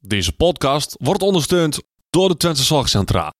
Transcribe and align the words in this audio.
Deze 0.00 0.32
podcast 0.32 0.96
wordt 1.00 1.22
ondersteund 1.22 1.80
door 2.10 2.28
de 2.28 2.36
Twente 2.36 2.62
Zorgcentra. 2.62 3.32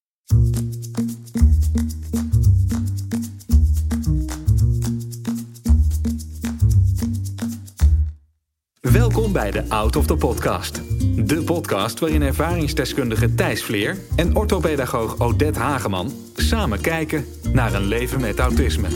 Welkom 8.80 9.32
bij 9.32 9.50
de 9.50 9.68
Out 9.68 9.96
of 9.96 10.06
the 10.06 10.16
Podcast. 10.16 10.82
De 11.28 11.42
podcast 11.44 11.98
waarin 11.98 12.22
ervaringsdeskundige 12.22 13.34
Thijs 13.34 13.62
Vleer 13.62 13.98
en 14.16 14.36
orthopedagoog 14.36 15.18
Odette 15.18 15.58
Hageman 15.58 16.12
samen 16.36 16.80
kijken 16.80 17.24
naar 17.52 17.74
een 17.74 17.86
leven 17.86 18.20
met 18.20 18.38
autisme. 18.38 18.88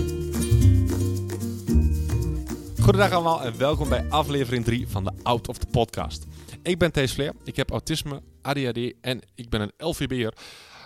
Goedendag 2.81 3.13
allemaal 3.13 3.43
en 3.43 3.59
welkom 3.59 3.89
bij 3.89 4.07
aflevering 4.09 4.65
3 4.65 4.89
van 4.89 5.05
de 5.05 5.11
Out 5.23 5.49
of 5.49 5.59
the 5.59 5.67
Podcast. 5.67 6.27
Ik 6.63 6.79
ben 6.79 6.93
Thijs 6.93 7.13
Vleer, 7.13 7.33
ik 7.45 7.57
heb 7.57 7.71
autisme, 7.71 8.23
ADHD 8.43 8.93
en 9.01 9.21
ik 9.35 9.49
ben 9.49 9.61
een 9.61 9.73
LVB'er. 9.77 10.35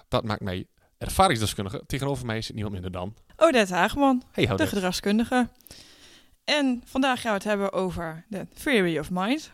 Dat 0.09 0.25
maakt 0.25 0.41
mij 0.41 0.67
ervaringsdeskundige. 0.99 1.83
Tegenover 1.87 2.27
mij 2.27 2.43
zit 2.43 2.55
niemand 2.55 2.75
minder 2.75 2.93
dan... 2.93 3.15
Odette 3.37 3.75
Hageman, 3.75 4.23
Hey 4.33 4.47
de 4.47 4.67
gedragskundige. 4.67 5.49
En 6.45 6.83
vandaag 6.85 7.21
gaan 7.21 7.31
we 7.31 7.37
het 7.37 7.47
hebben 7.47 7.73
over 7.73 8.25
de 8.29 8.47
Theory 8.63 8.99
of 8.99 9.11
Mind. 9.11 9.51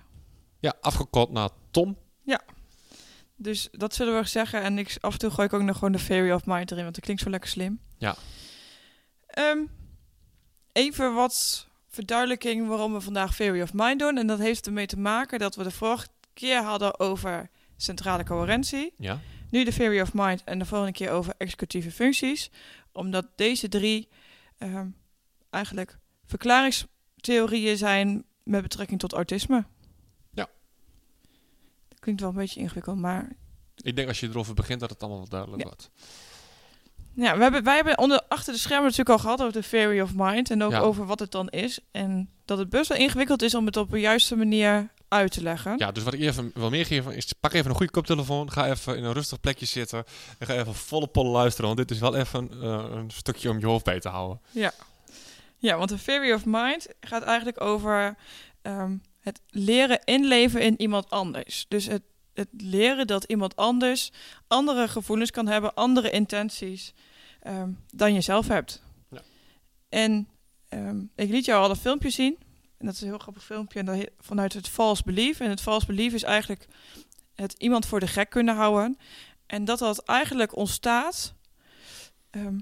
Ja, 0.60 0.74
afgekort 0.80 1.30
naar 1.30 1.48
Tom. 1.70 1.96
Dus 3.42 3.68
dat 3.72 3.94
zullen 3.94 4.20
we 4.20 4.28
zeggen. 4.28 4.62
En 4.62 4.78
ik, 4.78 4.96
af 5.00 5.12
en 5.12 5.18
toe 5.18 5.30
gooi 5.30 5.46
ik 5.46 5.52
ook 5.52 5.62
nog 5.62 5.74
gewoon 5.74 5.92
de 5.92 6.04
Theory 6.04 6.30
of 6.30 6.46
Mind 6.46 6.70
erin, 6.70 6.82
want 6.82 6.94
dat 6.94 7.04
klinkt 7.04 7.22
zo 7.22 7.30
lekker 7.30 7.50
slim. 7.50 7.80
Ja. 7.98 8.16
Ehm, 9.26 9.58
even 10.72 11.14
wat 11.14 11.66
verduidelijking 11.88 12.68
waarom 12.68 12.92
we 12.92 13.00
vandaag 13.00 13.36
Theory 13.36 13.62
of 13.62 13.72
Mind 13.72 13.98
doen. 13.98 14.18
En 14.18 14.26
dat 14.26 14.38
heeft 14.38 14.66
ermee 14.66 14.86
te 14.86 14.98
maken 14.98 15.38
dat 15.38 15.54
we 15.54 15.62
de 15.62 15.70
vorige 15.70 16.06
keer 16.34 16.62
hadden 16.62 17.00
over 17.00 17.50
centrale 17.76 18.24
coherentie. 18.24 18.94
Ja. 18.98 19.20
Nu 19.50 19.64
de 19.64 19.72
Theory 19.72 20.00
of 20.00 20.12
Mind 20.14 20.44
en 20.44 20.58
de 20.58 20.64
volgende 20.64 20.92
keer 20.92 21.10
over 21.10 21.34
executieve 21.38 21.90
functies. 21.90 22.50
Omdat 22.92 23.26
deze 23.36 23.68
drie 23.68 24.08
ehm, 24.58 24.88
eigenlijk 25.50 25.98
verklaringstheorieën 26.24 27.76
zijn 27.76 28.24
met 28.44 28.62
betrekking 28.62 29.00
tot 29.00 29.12
autisme. 29.12 29.64
Ja. 30.30 30.48
Dat 31.88 31.98
klinkt 32.00 32.20
wel 32.20 32.30
een 32.30 32.36
beetje 32.36 32.60
ingewikkeld, 32.60 32.98
maar 32.98 33.32
Ik 33.76 33.96
denk 33.96 34.08
als 34.08 34.20
je 34.20 34.28
erover 34.28 34.54
begint 34.54 34.80
dat 34.80 34.90
het 34.90 35.00
allemaal 35.00 35.18
wel 35.20 35.28
duidelijk 35.28 35.62
Ja. 35.62 35.68
wordt. 35.68 35.90
Ja, 37.14 37.36
we 37.36 37.42
hebben, 37.42 37.64
wij 37.64 37.74
hebben 37.74 37.98
onder, 37.98 38.22
achter 38.28 38.52
de 38.52 38.58
schermen 38.58 38.82
natuurlijk 38.84 39.10
al 39.10 39.18
gehad 39.18 39.40
over 39.40 39.52
de 39.62 39.68
Theory 39.68 40.00
of 40.00 40.10
Mind 40.14 40.50
en 40.50 40.62
ook 40.62 40.70
Ja. 40.70 40.78
over 40.80 41.06
wat 41.06 41.18
het 41.18 41.30
dan 41.30 41.48
is. 41.48 41.80
En 41.90 42.30
dat 42.44 42.58
het 42.58 42.70
best 42.70 42.88
wel 42.88 42.98
ingewikkeld 42.98 43.42
is 43.42 43.54
om 43.54 43.66
het 43.66 43.76
op 43.76 43.90
de 43.90 44.00
juiste 44.00 44.36
manier 44.36 44.88
uit 45.08 45.32
te 45.32 45.42
leggen. 45.42 45.74
Ja, 45.78 45.92
dus 45.92 46.02
wat 46.02 46.12
ik 46.14 46.20
even 46.20 46.50
wil 46.54 46.70
meegeven 46.70 47.14
is 47.16 47.32
pak 47.40 47.52
even 47.52 47.70
een 47.70 47.76
goede 47.76 47.92
koptelefoon, 47.92 48.52
ga 48.52 48.68
even 48.70 48.96
in 48.96 49.04
een 49.04 49.12
rustig 49.12 49.40
plekje 49.40 49.66
zitten 49.66 50.04
en 50.38 50.46
ga 50.46 50.54
even 50.54 50.74
volle 50.74 51.06
pollen 51.06 51.32
luisteren, 51.32 51.66
want 51.66 51.78
dit 51.78 51.90
is 51.90 51.98
wel 51.98 52.14
even 52.16 52.50
eh, 52.62 52.84
een 52.90 53.10
stukje 53.10 53.50
om 53.50 53.58
je 53.58 53.66
hoofd 53.66 53.84
bij 53.84 54.00
te 54.00 54.08
houden. 54.08 54.40
Ja, 55.58 55.76
want 55.76 55.88
de 55.88 56.02
Theory 56.02 56.32
of 56.32 56.44
Mind 56.46 56.86
gaat 57.00 57.22
eigenlijk 57.22 57.60
over 57.60 58.16
ehm, 58.62 58.96
het 59.20 59.40
leren 59.48 60.00
inleven 60.04 60.60
in 60.60 60.80
iemand 60.80 61.10
anders. 61.10 61.66
Dus 61.68 61.86
het, 61.86 62.02
het 62.34 62.48
leren 62.56 63.06
dat 63.06 63.24
iemand 63.24 63.56
anders 63.56 64.10
andere 64.46 64.88
gevoelens 64.88 65.30
kan 65.30 65.46
hebben, 65.46 65.74
andere 65.74 66.10
intenties 66.10 66.92
ehm, 67.40 67.70
dan 67.94 68.14
je 68.14 68.20
zelf 68.20 68.48
hebt. 68.48 68.82
Ja. 69.10 69.20
En 69.88 70.28
ehm, 70.68 71.00
ik 71.14 71.28
liet 71.30 71.44
jou 71.44 71.62
al 71.64 71.70
een 71.70 71.76
filmpje 71.76 72.10
zien. 72.10 72.36
En 72.78 72.86
dat 72.86 72.94
is 72.94 73.00
een 73.00 73.08
heel 73.08 73.18
grappig 73.18 73.44
filmpje. 73.44 73.78
En 73.78 73.84
dat 73.84 73.94
heet- 73.94 74.10
vanuit 74.18 74.52
het 74.52 74.68
false 74.68 75.02
belief. 75.04 75.40
En 75.40 75.50
het 75.50 75.60
false 75.60 75.86
belief 75.86 76.12
is 76.12 76.22
eigenlijk 76.22 76.66
het 77.34 77.52
iemand 77.58 77.86
voor 77.86 78.00
de 78.00 78.06
gek 78.06 78.30
kunnen 78.30 78.54
houden. 78.56 78.98
En 79.46 79.64
dat 79.64 79.78
dat 79.78 79.98
eigenlijk 80.04 80.56
ontstaat 80.56 81.34
ehm, 82.30 82.58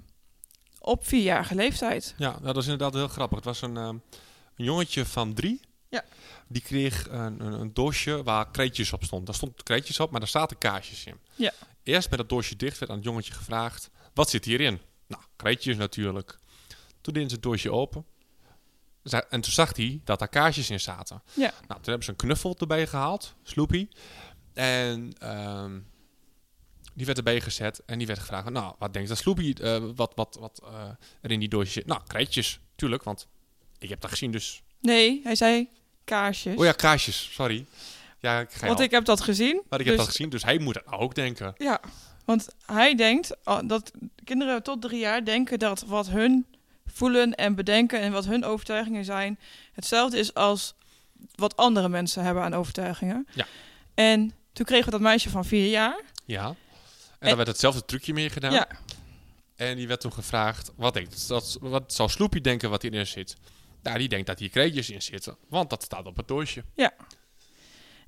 op 0.80 1.06
vierjarige 1.06 1.54
leeftijd. 1.54 2.14
Ja, 2.18 2.30
nou, 2.30 2.42
dat 2.44 2.56
is 2.56 2.64
inderdaad 2.64 2.94
heel 2.94 3.09
grappig. 3.09 3.36
Het 3.36 3.47
was 3.47 3.62
een, 3.62 3.76
een 3.76 4.03
jongetje 4.54 5.06
van 5.06 5.34
drie. 5.34 5.60
Ja. 5.91 6.05
Die 6.49 6.62
kreeg 6.62 7.09
een, 7.09 7.41
een, 7.41 7.53
een 7.53 7.75
doosje 7.75 8.23
waar 8.23 8.51
kreetjes 8.51 8.93
op 8.93 9.05
stond. 9.05 9.27
Daar 9.27 9.34
stond 9.34 9.62
kreetjes 9.62 10.01
op, 10.01 10.11
maar 10.11 10.21
daar 10.21 10.28
zaten 10.28 10.59
kaarsjes 10.59 11.05
in. 11.05 11.19
Ja. 11.34 11.53
Eerst 11.83 12.11
met 12.11 12.19
dat 12.19 12.28
doosje 12.28 12.56
dicht 12.56 12.78
werd 12.78 12.91
aan 12.91 12.97
het 12.97 13.06
jongetje 13.06 13.33
gevraagd... 13.33 13.91
Wat 14.15 14.31
zit 14.31 14.45
hierin? 14.45 14.81
Nou, 15.06 15.23
kreetjes 15.37 15.77
natuurlijk. 15.77 16.39
Toen 17.01 17.15
deden 17.15 17.28
ze 17.28 17.34
het 17.34 17.45
doosje 17.45 17.73
open. 17.73 18.05
En 19.03 19.41
toen 19.41 19.53
zag 19.53 19.77
hij 19.77 20.01
dat 20.05 20.19
daar 20.19 20.28
kaarsjes 20.28 20.71
in 20.71 20.81
zaten. 20.81 21.23
Ja. 21.34 21.51
Nou, 21.51 21.81
toen 21.81 21.83
hebben 21.83 22.05
ze 22.05 22.11
een 22.11 22.17
knuffel 22.17 22.57
erbij 22.59 22.87
gehaald. 22.87 23.34
Sloopy. 23.43 23.89
En... 24.53 25.12
ehm, 25.19 25.78
die 26.95 27.07
werd 27.07 27.19
erbij 27.19 27.41
gezet 27.41 27.83
en 27.87 27.99
die 27.99 28.07
werd 28.07 28.19
gevraagd: 28.19 28.51
Nou, 28.51 28.75
wat 28.78 28.93
denkt 28.93 29.09
dat 29.09 29.19
Sloopy 29.19 29.53
eh, 29.53 29.84
wat, 29.95 30.12
wat, 30.15 30.37
wat 30.41 30.62
eh, 30.65 30.89
er 31.21 31.31
in 31.31 31.41
die 31.41 31.49
doosje 31.49 31.71
zit? 31.71 31.87
Nou, 31.87 32.01
kreetjes, 32.07 32.61
tuurlijk, 32.77 33.03
want 33.03 33.28
ik 33.78 33.89
heb 33.89 34.01
dat 34.01 34.11
gezien, 34.11 34.31
dus. 34.31 34.62
Nee, 34.81 35.21
hij 35.25 35.34
zei 35.34 35.69
kaarsjes. 36.05 36.56
Oh 36.56 36.65
ja, 36.65 36.72
kaarsjes, 36.72 37.28
sorry. 37.33 37.66
Ja, 38.19 38.41
ik 38.41 38.50
ga 38.53 38.66
Want 38.66 38.78
al. 38.78 38.84
ik 38.84 38.91
heb 38.91 39.05
dat 39.05 39.21
gezien. 39.21 39.62
maar 39.69 39.81
ik 39.81 39.87
heb 39.87 39.94
dus- 39.97 40.05
dat 40.05 40.15
gezien, 40.15 40.31
dus 40.31 40.44
hij 40.44 40.59
moet 40.59 40.75
dat 40.75 40.93
ook 40.93 41.15
denken. 41.15 41.55
Ja, 41.59 41.81
want 42.25 42.49
hij 42.66 42.94
denkt 42.94 43.37
dat 43.65 43.91
kinderen 44.25 44.62
tot 44.62 44.83
drie 44.83 44.99
jaar 44.99 45.25
denken 45.25 45.59
dat 45.59 45.84
wat 45.87 46.09
hun 46.09 46.47
voelen 46.87 47.34
en 47.34 47.55
bedenken 47.55 48.00
en 48.00 48.12
wat 48.12 48.25
hun 48.25 48.44
overtuigingen 48.44 49.05
zijn, 49.05 49.39
hetzelfde 49.72 50.19
is 50.19 50.34
als 50.34 50.75
wat 51.34 51.56
andere 51.56 51.89
mensen 51.89 52.25
hebben 52.25 52.43
aan 52.43 52.55
overtuigingen. 52.55 53.27
Ja. 53.34 53.47
En 53.94 54.33
toen 54.53 54.65
kregen 54.66 54.84
we 54.84 54.91
dat 54.91 55.00
meisje 55.00 55.31
van 55.31 55.44
vier 55.44 55.71
jaar. 55.71 56.00
Ja. 56.25 56.47
En, 56.47 56.56
En- 57.19 57.28
dan 57.28 57.37
werd 57.37 57.49
hetzelfde 57.49 57.84
trucje 57.84 58.12
mee 58.12 58.31
gedaan. 58.31 58.53
Ja. 58.53 58.69
En 59.56 59.77
die 59.77 59.89
werd 59.89 60.00
toen 60.00 60.12
gevraagd: 60.12 60.71
Wat 60.77 60.94
denkt 60.94 61.28
dat, 61.28 61.56
wat 61.60 61.93
zou 61.94 62.09
Sloopy 62.09 62.41
denken 62.41 62.71
wat 62.71 62.83
hierin 62.83 63.06
zit? 63.06 63.37
Nou, 63.82 63.98
die 63.98 64.08
denkt 64.08 64.26
dat 64.26 64.38
hier 64.38 64.48
kreetjes 64.50 64.91
in 64.91 65.02
zitten, 65.02 65.36
want 65.48 65.70
dat 65.70 65.82
staat 65.82 66.06
op 66.06 66.16
het 66.16 66.28
doosje. 66.28 66.64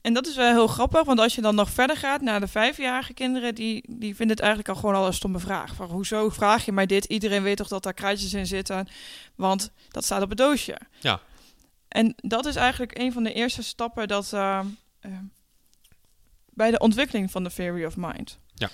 En 0.01 0.15
dat 0.15 0.27
is 0.27 0.37
wel 0.37 0.53
heel 0.53 0.67
grappig, 0.67 1.05
want 1.05 1.19
als 1.19 1.35
je 1.35 1.41
dan 1.41 1.55
nog 1.55 1.71
verder 1.71 1.97
gaat 1.97 2.21
naar 2.21 2.41
de 2.41 2.49
vijfjarige 2.49 3.15
kinderen, 3.15 3.55
die, 3.55 3.85
die 3.89 4.17
vinden 4.17 4.37
het 4.37 4.45
eigenlijk 4.45 4.69
al 4.69 4.75
gewoon 4.81 4.95
al 4.95 5.07
een 5.07 5.15
stomme 5.15 5.39
vraag. 5.39 5.75
Van, 5.75 5.91
hoezo 5.91 6.29
vraag 6.29 6.65
je 6.65 6.73
mij 6.73 6.87
dit? 6.87 7.05
Iedereen 7.05 7.43
weet 7.43 7.57
toch 7.57 7.69
dat 7.69 7.83
daar 7.83 7.95
kruidjes 7.95 8.35
in 8.35 8.47
zitten, 8.47 8.89
want 9.35 9.71
dat 9.89 10.05
staat 10.05 10.23
op 10.23 10.29
het 10.29 10.39
doosje. 10.39 10.79
Ja. 11.01 11.21
En 11.89 12.15
dat 12.17 12.47
is 12.47 12.57
eigenlijk 12.57 12.99
een 12.99 13.13
van 13.13 13.23
de 13.23 13.33
eerste 13.33 13.63
stappen 13.63 14.09
dat, 14.09 14.33
eh, 14.33 14.61
eh, 15.01 15.13
bij 16.47 16.71
de 16.71 16.79
ontwikkeling 16.79 17.31
van 17.31 17.45
de 17.45 17.53
theory 17.53 17.85
of 17.85 17.97
mind. 17.97 18.39
Ja. 18.55 18.71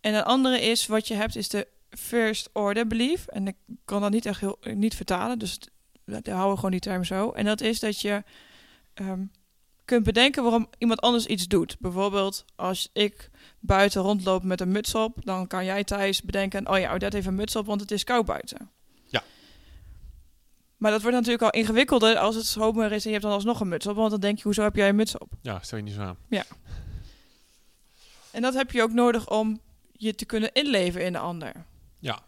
En 0.00 0.14
een 0.14 0.24
andere 0.24 0.60
is, 0.60 0.86
wat 0.86 1.08
je 1.08 1.14
hebt, 1.14 1.36
is 1.36 1.48
de 1.48 1.68
first 1.90 2.48
order 2.52 2.86
belief. 2.86 3.26
En 3.26 3.46
ik 3.46 3.56
kan 3.84 4.00
dat 4.00 4.10
niet 4.10 4.26
echt 4.26 4.40
heel, 4.40 4.58
niet 4.62 4.94
vertalen, 4.94 5.38
dus 5.38 5.52
het- 5.52 5.70
daar 6.08 6.34
houden 6.34 6.50
we 6.50 6.56
gewoon 6.56 6.70
die 6.70 6.80
term 6.80 7.04
zo. 7.04 7.30
En 7.30 7.44
dat 7.44 7.60
is 7.60 7.80
dat 7.80 8.00
je 8.00 8.22
ehm, 8.94 9.24
kunt 9.84 10.04
bedenken 10.04 10.42
waarom 10.42 10.68
iemand 10.78 11.00
anders 11.00 11.26
iets 11.26 11.48
doet. 11.48 11.76
Bijvoorbeeld, 11.78 12.44
als 12.56 12.88
ik 12.92 13.30
buiten 13.60 14.02
rondloop 14.02 14.42
met 14.42 14.60
een 14.60 14.72
muts 14.72 14.94
op, 14.94 15.24
dan 15.24 15.46
kan 15.46 15.64
jij 15.64 15.84
thuis 15.84 16.22
bedenken: 16.22 16.68
oh 16.68 16.78
ja, 16.78 16.94
Odette 16.94 17.16
heeft 17.16 17.28
een 17.28 17.34
muts 17.34 17.56
op, 17.56 17.66
want 17.66 17.80
het 17.80 17.90
is 17.90 18.04
koud 18.04 18.26
buiten. 18.26 18.70
Ja. 19.04 19.22
Maar 20.76 20.90
dat 20.90 21.02
wordt 21.02 21.16
natuurlijk 21.16 21.42
al 21.42 21.60
ingewikkelder 21.60 22.16
als 22.16 22.34
het 22.34 22.46
zomer 22.46 22.92
is 22.92 23.02
en 23.02 23.10
je 23.10 23.16
hebt 23.16 23.22
dan 23.22 23.32
alsnog 23.32 23.60
een 23.60 23.68
muts 23.68 23.86
op, 23.86 23.96
want 23.96 24.10
dan 24.10 24.20
denk 24.20 24.36
je: 24.36 24.42
hoezo 24.42 24.62
heb 24.62 24.76
jij 24.76 24.88
een 24.88 24.96
muts 24.96 25.18
op? 25.18 25.32
Ja, 25.42 25.58
stel 25.62 25.78
je 25.78 25.84
niet 25.84 25.94
zo 25.94 26.00
aan. 26.00 26.16
En 28.30 28.42
dat 28.42 28.54
heb 28.54 28.70
je 28.70 28.82
ook 28.82 28.92
nodig 28.92 29.30
om 29.30 29.60
je 29.92 30.14
te 30.14 30.24
kunnen 30.24 30.52
inleven 30.52 31.04
in 31.04 31.12
de 31.12 31.18
ander. 31.18 31.52
Ja. 31.98 32.22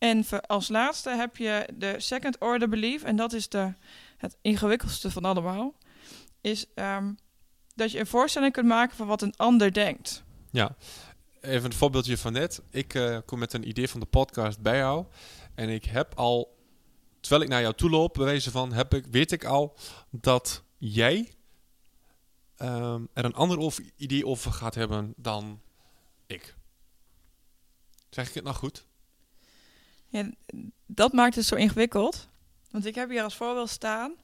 En 0.00 0.24
als 0.46 0.68
laatste 0.68 1.10
heb 1.10 1.36
je 1.36 1.68
de 1.74 1.94
second 1.96 2.38
order 2.38 2.68
belief. 2.68 3.02
En 3.02 3.16
dat 3.16 3.32
is 3.32 3.48
de, 3.48 3.72
het 4.16 4.36
ingewikkeldste 4.40 5.10
van 5.10 5.24
allemaal. 5.24 5.74
Is 6.40 6.66
ehm, 6.74 7.12
dat 7.74 7.90
je 7.90 7.98
een 7.98 8.06
voorstelling 8.06 8.52
kunt 8.52 8.66
maken 8.66 8.96
van 8.96 9.06
wat 9.06 9.22
een 9.22 9.36
ander 9.36 9.72
denkt. 9.72 10.22
Ja, 10.50 10.76
even 11.40 11.64
een 11.64 11.76
voorbeeldje 11.76 12.18
van 12.18 12.32
net. 12.32 12.62
Ik 12.70 12.94
eh, 12.94 13.18
kom 13.26 13.38
met 13.38 13.52
een 13.52 13.68
idee 13.68 13.88
van 13.88 14.00
de 14.00 14.06
podcast 14.06 14.60
bij 14.60 14.76
jou. 14.76 15.06
En 15.54 15.68
ik 15.68 15.84
heb 15.84 16.14
al, 16.14 16.56
terwijl 17.20 17.42
ik 17.42 17.48
naar 17.48 17.60
jou 17.60 17.74
toe 17.74 17.90
loop, 17.90 18.14
bewezen 18.14 18.52
van, 18.52 18.72
heb 18.72 18.94
ik, 18.94 19.06
weet 19.06 19.32
ik 19.32 19.44
al 19.44 19.76
dat 20.10 20.62
jij 20.78 21.32
ehm, 22.56 23.04
er 23.12 23.24
een 23.24 23.34
ander 23.34 23.58
over, 23.58 23.84
idee 23.96 24.26
over 24.26 24.52
gaat 24.52 24.74
hebben 24.74 25.14
dan 25.16 25.60
ik. 26.26 26.54
Zeg 28.10 28.28
ik 28.28 28.34
het 28.34 28.44
nou 28.44 28.56
goed? 28.56 28.88
Ja, 30.10 30.30
dat 30.86 31.12
maakt 31.12 31.34
het 31.34 31.44
zo 31.44 31.54
ingewikkeld. 31.54 32.28
Want 32.70 32.86
ik 32.86 32.94
heb 32.94 33.10
hier 33.10 33.22
als 33.22 33.36
voorbeeld 33.36 33.70
staan. 33.70 34.14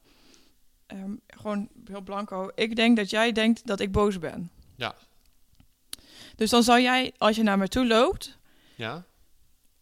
ehm, 0.85 1.11
gewoon 1.27 1.69
heel 1.85 2.01
blanco. 2.01 2.51
Ik 2.55 2.75
denk 2.75 2.97
dat 2.97 3.09
jij 3.09 3.31
denkt 3.31 3.67
dat 3.67 3.79
ik 3.79 3.91
boos 3.91 4.19
ben. 4.19 4.49
Ja. 4.75 4.95
Dus 6.35 6.49
dan 6.49 6.63
zou 6.63 6.81
jij, 6.81 7.13
als 7.17 7.35
je 7.35 7.43
naar 7.43 7.57
me 7.57 7.67
toe 7.67 7.87
loopt, 7.87 8.37
Ja? 8.75 9.05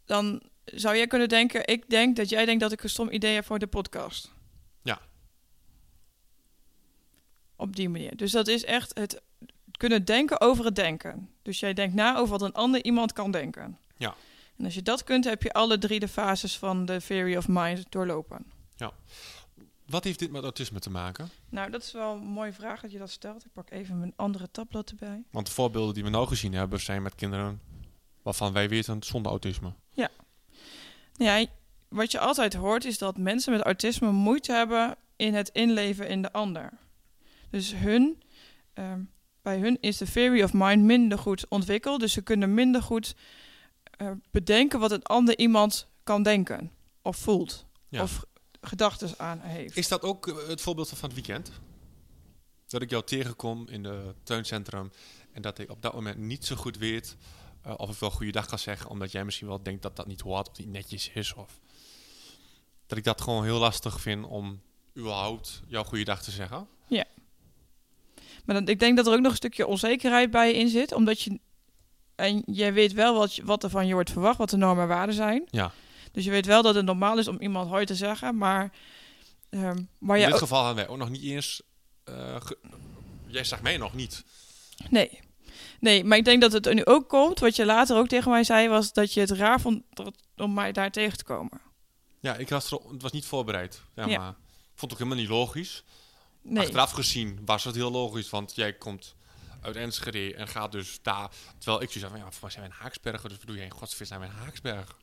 dan 0.05 0.41
zou 0.65 0.95
jij 0.95 1.07
kunnen 1.07 1.29
denken: 1.29 1.67
ik 1.67 1.89
denk 1.89 2.15
dat 2.15 2.29
jij 2.29 2.45
denkt 2.45 2.61
dat 2.61 2.71
ik 2.71 2.83
een 2.83 2.89
stom 2.89 3.09
idee 3.09 3.33
heb 3.33 3.45
voor 3.45 3.59
de 3.59 3.67
podcast. 3.67 4.31
Ja. 4.81 4.99
Op 7.55 7.75
die 7.75 7.89
manier. 7.89 8.15
Dus 8.17 8.31
dat 8.31 8.47
is 8.47 8.63
echt 8.65 8.97
het 8.97 9.21
kunnen 9.77 10.05
denken 10.05 10.41
over 10.41 10.65
het 10.65 10.75
denken. 10.75 11.29
Dus 11.41 11.59
jij 11.59 11.73
denkt 11.73 11.95
na 11.95 12.17
over 12.17 12.29
wat 12.37 12.41
een 12.41 12.53
ander 12.53 12.83
iemand 12.83 13.13
kan 13.13 13.31
denken. 13.31 13.77
Ja. 13.97 14.15
En 14.57 14.65
als 14.65 14.73
je 14.73 14.81
dat 14.81 15.03
kunt, 15.03 15.25
heb 15.25 15.43
je 15.43 15.53
alle 15.53 15.77
drie 15.77 15.99
de 15.99 16.07
fases 16.07 16.57
van 16.57 16.85
de 16.85 17.01
theory 17.01 17.35
of 17.35 17.47
mind 17.47 17.85
doorlopen. 17.89 18.45
Wat 19.85 20.03
heeft 20.03 20.19
dit 20.19 20.31
met 20.31 20.43
autisme 20.43 20.79
te 20.79 20.89
maken? 20.89 21.29
Nou, 21.49 21.71
dat 21.71 21.83
is 21.83 21.91
wel 21.91 22.13
een 22.13 22.23
mooie 22.23 22.53
vraag 22.53 22.81
dat 22.81 22.91
je 22.91 22.97
dat 22.97 23.09
stelt. 23.09 23.45
Ik 23.45 23.51
pak 23.53 23.71
even 23.71 23.99
mijn 23.99 24.13
andere 24.15 24.51
tablet 24.51 24.89
erbij. 24.89 25.23
Want 25.31 25.45
de 25.45 25.51
voorbeelden 25.51 25.93
die 25.93 26.03
we 26.03 26.09
nou 26.09 26.27
gezien 26.27 26.53
hebben 26.53 26.79
zijn 26.79 27.01
met 27.01 27.15
kinderen 27.15 27.61
waarvan 28.21 28.53
wij 28.53 28.69
weten 28.69 29.03
zonder 29.03 29.31
autisme. 29.31 29.73
Ja, 31.17 31.45
wat 31.87 32.11
je 32.11 32.19
altijd 32.19 32.53
hoort 32.53 32.85
is 32.85 32.97
dat 32.97 33.17
mensen 33.17 33.51
met 33.51 33.61
autisme 33.61 34.11
moeite 34.11 34.51
hebben 34.51 34.95
in 35.15 35.33
het 35.33 35.49
inleven 35.49 36.07
in 36.07 36.21
de 36.21 36.31
ander. 36.31 36.69
Dus 37.49 37.73
hun, 37.75 38.23
ehm, 38.73 39.01
bij 39.41 39.59
hun 39.59 39.77
is 39.81 39.97
de 39.97 40.11
theory 40.11 40.41
of 40.41 40.53
mind 40.53 40.83
minder 40.83 41.17
goed 41.17 41.47
ontwikkeld. 41.47 41.99
Dus 41.99 42.13
ze 42.13 42.21
kunnen 42.21 42.53
minder 42.53 42.81
goed 42.81 43.15
eh, 43.97 44.11
bedenken 44.31 44.79
wat 44.79 44.91
een 44.91 45.03
ander 45.03 45.37
iemand 45.37 45.87
kan 46.03 46.23
denken 46.23 46.71
of 47.01 47.17
voelt. 47.17 47.65
Ja. 47.89 48.01
Of 48.01 48.25
gedachten 48.61 49.13
aan 49.17 49.39
heeft. 49.39 49.77
Is 49.77 49.87
dat 49.87 50.01
ook 50.01 50.27
eh, 50.27 50.47
het 50.47 50.61
voorbeeld 50.61 50.89
van 50.89 51.09
het 51.09 51.13
weekend? 51.13 51.51
Dat 52.67 52.81
ik 52.81 52.89
jou 52.89 53.03
tegenkom 53.03 53.67
in 53.67 53.83
de 53.83 54.15
tuincentrum 54.23 54.91
en 55.31 55.41
dat 55.41 55.59
ik 55.59 55.69
op 55.69 55.81
dat 55.81 55.93
moment 55.93 56.17
niet 56.17 56.45
zo 56.45 56.55
goed 56.55 56.77
weet 56.77 57.17
eh, 57.61 57.73
of 57.77 57.91
ik 57.91 57.99
wel 57.99 58.11
goeiedag 58.11 58.45
kan 58.45 58.59
zeggen, 58.59 58.89
omdat 58.89 59.11
jij 59.11 59.25
misschien 59.25 59.47
wel 59.47 59.63
denkt 59.63 59.81
dat 59.81 59.95
dat 59.95 60.07
niet 60.07 60.21
hoort 60.21 60.49
of 60.49 60.57
niet 60.57 60.69
netjes 60.69 61.09
is. 61.09 61.33
Of 61.33 61.59
dat 62.87 62.97
ik 62.97 63.03
dat 63.03 63.21
gewoon 63.21 63.43
heel 63.43 63.59
lastig 63.59 64.01
vind 64.01 64.25
om 64.25 64.61
überhaupt 64.97 65.61
jouw 65.67 65.83
goeiedag 65.83 66.23
te 66.23 66.31
zeggen. 66.31 66.67
Maar 68.45 68.55
dan, 68.55 68.67
ik 68.67 68.79
denk 68.79 68.97
dat 68.97 69.07
er 69.07 69.13
ook 69.13 69.19
nog 69.19 69.31
een 69.31 69.37
stukje 69.37 69.67
onzekerheid 69.67 70.31
bij 70.31 70.47
je 70.47 70.53
in 70.53 70.69
zit. 70.69 70.91
Omdat 70.91 71.21
je. 71.21 71.39
En 72.15 72.43
jij 72.45 72.73
weet 72.73 72.93
wel 72.93 73.13
wat, 73.17 73.39
wat 73.43 73.63
er 73.63 73.69
van 73.69 73.87
je 73.87 73.93
wordt 73.93 74.11
verwacht, 74.11 74.37
wat 74.37 74.49
de 74.49 74.57
normen 74.57 74.83
en 74.83 74.89
waarden 74.89 75.15
zijn. 75.15 75.43
Ja. 75.49 75.71
Dus 76.11 76.25
je 76.25 76.31
weet 76.31 76.45
wel 76.45 76.61
dat 76.61 76.75
het 76.75 76.85
normaal 76.85 77.17
is 77.17 77.27
om 77.27 77.37
iemand 77.39 77.69
hoi 77.69 77.85
te 77.85 77.95
zeggen. 77.95 78.37
Maar. 78.37 78.71
ehm 79.49 79.83
maar 79.99 80.17
in 80.17 80.29
dit 80.29 80.37
geval 80.37 80.57
hadden 80.57 80.75
wij 80.75 80.87
ook 80.93 80.97
nog 80.97 81.09
niet 81.09 81.23
eens... 81.23 81.61
eh, 82.03 82.35
jij 83.27 83.43
zag 83.43 83.61
mij 83.61 83.77
nog 83.77 83.93
niet. 83.93 84.23
nee. 84.89 85.23
Nee, 85.79 86.03
maar 86.03 86.17
ik 86.17 86.25
denk 86.25 86.41
dat 86.41 86.51
het 86.51 86.65
er 86.65 86.73
nu 86.73 86.85
ook 86.85 87.09
komt. 87.09 87.39
Wat 87.39 87.55
je 87.55 87.65
later 87.65 87.97
ook 87.97 88.07
tegen 88.07 88.31
mij 88.31 88.43
zei, 88.43 88.67
was 88.67 88.93
dat 88.93 89.13
je 89.13 89.19
het 89.19 89.31
raar 89.31 89.61
vond 89.61 89.83
om 90.37 90.53
mij 90.53 90.71
daar 90.71 90.91
tegen 90.91 91.17
te 91.17 91.23
komen. 91.23 91.61
Ja, 92.19 92.35
ik 92.35 92.49
was, 92.49 92.69
het 92.69 93.01
was 93.01 93.11
niet 93.11 93.25
voorbereid. 93.25 93.81
Ja, 93.95 94.05
Ja. 94.05 94.17
maar 94.17 94.29
ik 94.29 94.35
vond 94.75 94.91
het 94.91 94.91
ook 94.91 94.97
helemaal 94.97 95.17
niet 95.17 95.29
logisch. 95.29 95.83
Nee. 96.41 96.63
Achteraf 96.63 96.91
gezien 96.91 97.39
was 97.45 97.63
het 97.63 97.75
heel 97.75 97.91
logisch, 97.91 98.29
want 98.29 98.55
jij 98.55 98.73
komt 98.73 99.15
uit 99.65 99.75
Enschede 99.75 100.35
en 100.35 100.47
gaat 100.47 100.71
dus 100.71 100.99
daar... 101.01 101.29
Terwijl 101.57 101.81
ik 101.81 101.91
zoiets 101.91 102.01
had 102.01 102.11
van, 102.11 102.19
ja, 102.19 102.31
voor 102.31 102.51
zijn 102.51 102.63
wij 102.63 102.71
in 102.75 102.81
Haaksbergen, 102.83 103.29
dus 103.29 103.37
wat 103.37 103.47
doe 103.47 103.55
jij 103.55 103.65
in 103.65 103.71
godsvis 103.71 104.07
zijn 104.07 104.19
wij 104.19 104.29
in 104.29 104.35
Haaksbergen? 104.35 104.95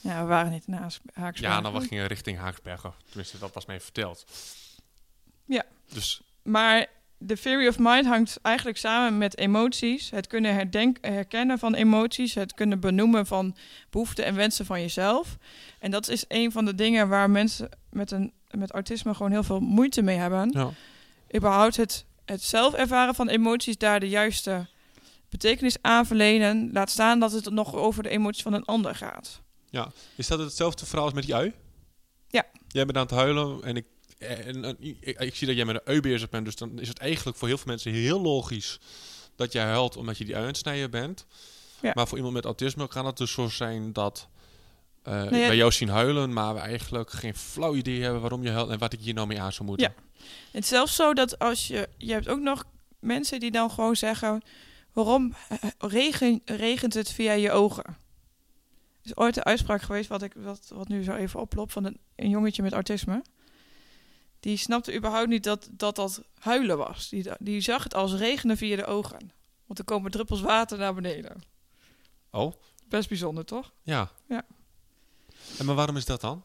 Ja, 0.00 0.20
we 0.22 0.26
waren 0.28 0.50
niet 0.52 0.66
naast 0.66 1.00
Haaksbergen. 1.12 1.56
Ja, 1.56 1.70
dan 1.70 1.80
we 1.80 1.86
gingen 1.88 2.06
richting 2.06 2.38
Haaksbergen. 2.38 2.92
Tenminste, 3.08 3.38
dat 3.38 3.54
was 3.54 3.66
mij 3.66 3.80
verteld. 3.80 4.24
Ja. 5.44 5.64
Dus 5.92 6.20
Maar 6.42 6.86
de 7.18 7.38
theory 7.38 7.66
of 7.66 7.78
mind 7.78 8.06
hangt 8.06 8.38
eigenlijk 8.42 8.78
samen 8.78 9.18
met 9.18 9.38
emoties. 9.38 10.10
Het 10.10 10.26
kunnen 10.26 10.54
herdenk- 10.54 10.98
herkennen 11.00 11.58
van 11.58 11.74
emoties. 11.74 12.34
Het 12.34 12.54
kunnen 12.54 12.80
benoemen 12.80 13.26
van 13.26 13.56
behoeften 13.90 14.24
en 14.24 14.34
wensen 14.34 14.66
van 14.66 14.80
jezelf. 14.80 15.36
En 15.78 15.90
dat 15.90 16.08
is 16.08 16.24
een 16.28 16.52
van 16.52 16.64
de 16.64 16.74
dingen 16.74 17.08
waar 17.08 17.30
mensen 17.30 17.68
met, 17.90 18.10
een, 18.10 18.32
met 18.50 18.70
autisme 18.70 19.14
gewoon 19.14 19.30
heel 19.30 19.42
veel 19.42 19.60
moeite 19.60 20.02
mee 20.02 20.16
hebben. 20.16 20.50
ja. 20.52 20.70
Überhaupt 21.36 21.76
het, 21.76 22.04
het 22.26 22.42
zelf 22.42 22.74
ervaren 22.74 23.14
van 23.14 23.28
emoties, 23.28 23.78
daar 23.78 24.00
de 24.00 24.08
juiste 24.08 24.66
betekenis 25.28 25.76
aan 25.80 26.06
verlenen. 26.06 26.70
Laat 26.72 26.90
staan 26.90 27.20
dat 27.20 27.32
het 27.32 27.50
nog 27.50 27.74
over 27.74 28.02
de 28.02 28.08
emoties 28.08 28.42
van 28.42 28.52
een 28.52 28.64
ander 28.64 28.94
gaat. 28.94 29.40
is 30.16 30.26
dat 30.26 30.38
hetzelfde 30.38 30.86
verhaal 30.86 31.04
als 31.04 31.14
met 31.14 31.24
die 31.24 31.34
ui? 31.34 31.52
Ja. 32.28 32.44
Jij 32.68 32.84
bent 32.84 32.96
aan 32.96 33.02
het 33.02 33.14
huilen 33.14 33.62
en 33.62 33.76
ik, 33.76 33.86
en, 34.18 34.64
en- 34.64 34.76
ik, 34.80 35.20
ik 35.20 35.34
zie 35.34 35.46
dat 35.46 35.56
jij 35.56 35.64
met 35.64 35.74
een 35.74 35.86
ui 35.86 36.00
bezig 36.00 36.28
bent. 36.28 36.44
Dus 36.44 36.56
dan 36.56 36.80
is 36.80 36.88
het 36.88 36.98
eigenlijk 36.98 37.38
voor 37.38 37.48
heel 37.48 37.56
veel 37.56 37.66
mensen 37.66 37.92
heel 37.92 38.20
logisch 38.20 38.78
dat 39.36 39.52
jij 39.52 39.64
huilt 39.64 39.96
omdat 39.96 40.18
je 40.18 40.24
die 40.24 40.34
ui 40.34 40.42
aan 40.42 40.48
het 40.48 40.56
snijden 40.56 40.90
bent. 40.90 41.26
Ja. 41.80 41.90
Maar 41.94 42.08
voor 42.08 42.16
iemand 42.16 42.34
met 42.34 42.44
autisme 42.44 42.88
kan 42.88 43.06
het 43.06 43.16
dus 43.16 43.32
zo 43.32 43.48
zijn 43.48 43.92
dat 43.92 44.28
ja, 45.06 45.30
wij 45.30 45.56
jou 45.56 45.72
zien 45.72 45.88
huilen, 45.88 46.32
maar 46.32 46.54
we 46.54 46.60
eigenlijk 46.60 47.10
geen 47.10 47.34
flauw 47.34 47.74
idee 47.74 48.02
hebben 48.02 48.20
waarom 48.20 48.42
je 48.42 48.50
huilt 48.50 48.70
en 48.70 48.78
wat 48.78 48.92
ik 48.92 49.00
hier 49.00 49.14
nou 49.14 49.26
mee 49.26 49.40
aan 49.40 49.52
zou 49.52 49.68
moeten. 49.68 49.94
Het 50.50 50.62
is 50.62 50.68
zelfs 50.68 50.94
zo 50.94 51.14
dat 51.14 51.38
als 51.38 51.66
je... 51.66 51.88
Je 51.96 52.12
hebt 52.12 52.28
ook 52.28 52.40
nog 52.40 52.64
mensen 52.98 53.40
die 53.40 53.50
dan 53.50 53.70
gewoon 53.70 53.96
zeggen... 53.96 54.42
Waarom 54.92 55.34
regen, 55.78 56.40
regent 56.44 56.94
het 56.94 57.12
via 57.12 57.32
je 57.32 57.50
ogen? 57.50 57.84
Er 57.84 57.96
is 59.02 59.16
ooit 59.16 59.36
een 59.36 59.44
uitspraak 59.44 59.82
geweest, 59.82 60.08
wat, 60.08 60.22
ik, 60.22 60.32
wat, 60.36 60.70
wat 60.74 60.88
nu 60.88 61.02
zo 61.02 61.14
even 61.14 61.40
oploopt... 61.40 61.72
van 61.72 61.84
een, 61.84 61.98
een 62.16 62.28
jongetje 62.28 62.62
met 62.62 62.72
autisme. 62.72 63.22
Die 64.40 64.56
snapte 64.56 64.94
überhaupt 64.94 65.28
niet 65.28 65.44
dat 65.44 65.68
dat, 65.72 65.96
dat 65.96 66.22
huilen 66.38 66.78
was. 66.78 67.08
Die, 67.08 67.30
die 67.38 67.60
zag 67.60 67.82
het 67.82 67.94
als 67.94 68.14
regenen 68.14 68.56
via 68.56 68.76
de 68.76 68.84
ogen. 68.84 69.30
Want 69.66 69.78
er 69.78 69.84
komen 69.84 70.10
druppels 70.10 70.40
water 70.40 70.78
naar 70.78 70.94
beneden. 70.94 71.42
Oh, 72.30 72.52
Best 72.88 73.08
bijzonder, 73.08 73.44
toch? 73.44 73.72
ja. 73.82 74.10
Ja. 74.28 74.44
En 75.58 75.66
maar 75.66 75.74
waarom 75.74 75.96
is 75.96 76.04
dat 76.04 76.20
dan? 76.20 76.42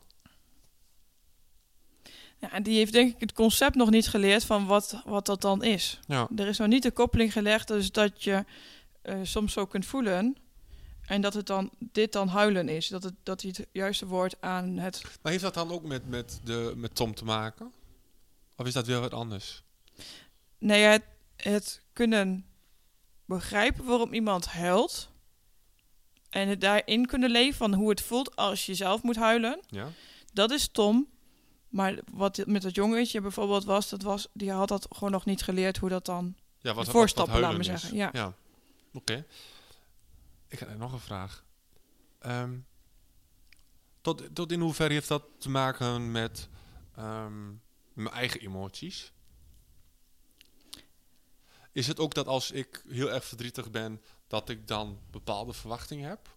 Ja, 2.38 2.60
die 2.60 2.78
heeft 2.78 2.94
denk 2.94 3.14
ik 3.14 3.20
het 3.20 3.34
concept 3.34 3.76
nog 3.76 3.90
niet 3.90 4.08
geleerd 4.08 4.44
van 4.44 4.66
wat, 4.66 5.02
wat 5.06 5.26
dat 5.26 5.42
dan 5.42 5.64
is. 5.64 6.00
Ja. 6.08 6.28
Er 6.36 6.48
is 6.48 6.58
nog 6.58 6.68
niet 6.68 6.84
de 6.84 6.92
koppeling 6.92 7.32
gelegd, 7.32 7.68
dus 7.68 7.92
dat 7.92 8.24
je 8.24 8.46
eh, 9.02 9.20
soms 9.24 9.54
zo 9.54 9.66
kunt 9.66 9.86
voelen. 9.86 10.38
En 11.06 11.22
dat 11.22 11.34
het 11.34 11.46
dan 11.46 11.70
dit 11.80 12.12
dan 12.12 12.28
huilen 12.28 12.70
is. 12.70 12.88
Dat, 12.88 13.04
het, 13.04 13.14
dat 13.24 13.42
hij 13.42 13.54
het 13.58 13.68
juiste 13.72 14.06
woord 14.06 14.36
aan 14.40 14.78
het. 14.78 15.02
Maar 15.22 15.32
heeft 15.32 15.44
dat 15.44 15.54
dan 15.54 15.72
ook 15.72 15.84
met, 15.84 16.10
met, 16.10 16.40
de, 16.44 16.74
met 16.76 16.96
Tom 16.96 17.16
te 17.16 17.26
maken? 17.26 17.72
Of 18.56 18.68
is 18.68 18.74
dat 18.74 18.88
weer 18.88 19.00
wat 19.00 19.14
anders? 19.14 19.64
Nee, 20.58 20.84
het, 20.84 21.04
het 21.36 21.82
kunnen 21.94 22.46
begrijpen 23.26 23.86
waarom 23.86 24.14
iemand 24.14 24.46
huilt. 24.46 25.11
En 26.32 26.48
het 26.48 26.62
daarin 26.62 27.06
kunnen 27.06 27.30
leven 27.30 27.58
van 27.58 27.74
hoe 27.74 27.90
het 27.90 28.02
voelt 28.02 28.36
als 28.36 28.66
je 28.66 28.76
zelf 28.76 29.04
moet 29.04 29.16
huilen. 29.16 29.60
Ja? 29.68 29.88
Dat 30.34 30.52
is 30.52 30.68
Tom. 30.68 31.08
Maar 31.70 32.00
wat 32.12 32.46
met 32.46 32.62
dat 32.62 32.76
jongetje 32.76 33.22
bijvoorbeeld 33.22 33.64
was, 33.64 33.90
dat 33.90 34.02
was, 34.02 34.28
die 34.34 34.52
had 34.52 34.68
dat 34.68 34.88
gewoon 34.90 35.12
nog 35.12 35.26
niet 35.26 35.42
geleerd 35.42 35.78
hoe 35.78 35.90
dat 35.90 36.06
dan. 36.06 36.36
Ja, 36.60 36.74
wat, 36.74 36.90
voorstappen, 36.90 37.40
laat 37.40 37.60
is. 37.60 37.66
zeggen, 37.66 37.96
ja. 37.96 38.34
Oké. 38.94 39.26
Ik 40.48 40.60
heb 40.60 40.78
nog 40.78 40.94
een 40.94 41.00
vraag. 41.00 41.44
Ehm, 42.20 42.58
tot, 44.02 44.36
tot 44.36 44.52
in 44.52 44.60
hoeverre 44.60 44.94
heeft 44.94 45.08
dat 45.08 45.24
te 45.38 45.50
maken 45.50 46.12
met 46.12 46.50
ehm, 46.96 47.48
mijn 47.94 48.16
eigen 48.16 48.40
emoties? 48.40 49.12
Is 51.72 51.88
het 51.88 52.00
ook 52.00 52.14
dat 52.14 52.28
als 52.28 52.52
ik 52.52 52.84
heel 52.90 53.12
erg 53.12 53.26
verdrietig 53.26 53.72
ben, 53.72 54.02
dat 54.32 54.50
ik 54.50 54.68
dan 54.68 55.00
bepaalde 55.12 55.54
verwachtingen 55.54 56.10
heb? 56.10 56.36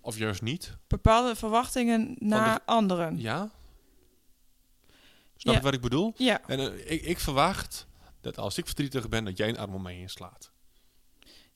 Of 0.00 0.16
juist 0.18 0.42
niet? 0.42 0.76
Bepaalde 0.86 1.34
verwachtingen 1.36 2.16
naar 2.18 2.60
anderen. 2.64 3.20
Ja? 3.20 3.50
Snap 5.36 5.54
Ja. 5.54 5.60
wat 5.60 5.74
ik 5.74 5.80
bedoel? 5.80 6.12
Ja, 6.16 6.40
En 6.46 6.58
eh, 6.60 6.90
ik, 6.90 7.02
ik 7.02 7.18
verwacht 7.18 7.86
dat 8.20 8.38
als 8.38 8.58
ik 8.58 8.66
verdrietig 8.66 9.08
ben, 9.08 9.24
dat 9.24 9.36
jij 9.36 9.48
een 9.48 9.58
arm 9.58 9.74
om 9.74 9.82
mij 9.82 9.94
heen 9.94 10.10
slaat. 10.10 10.50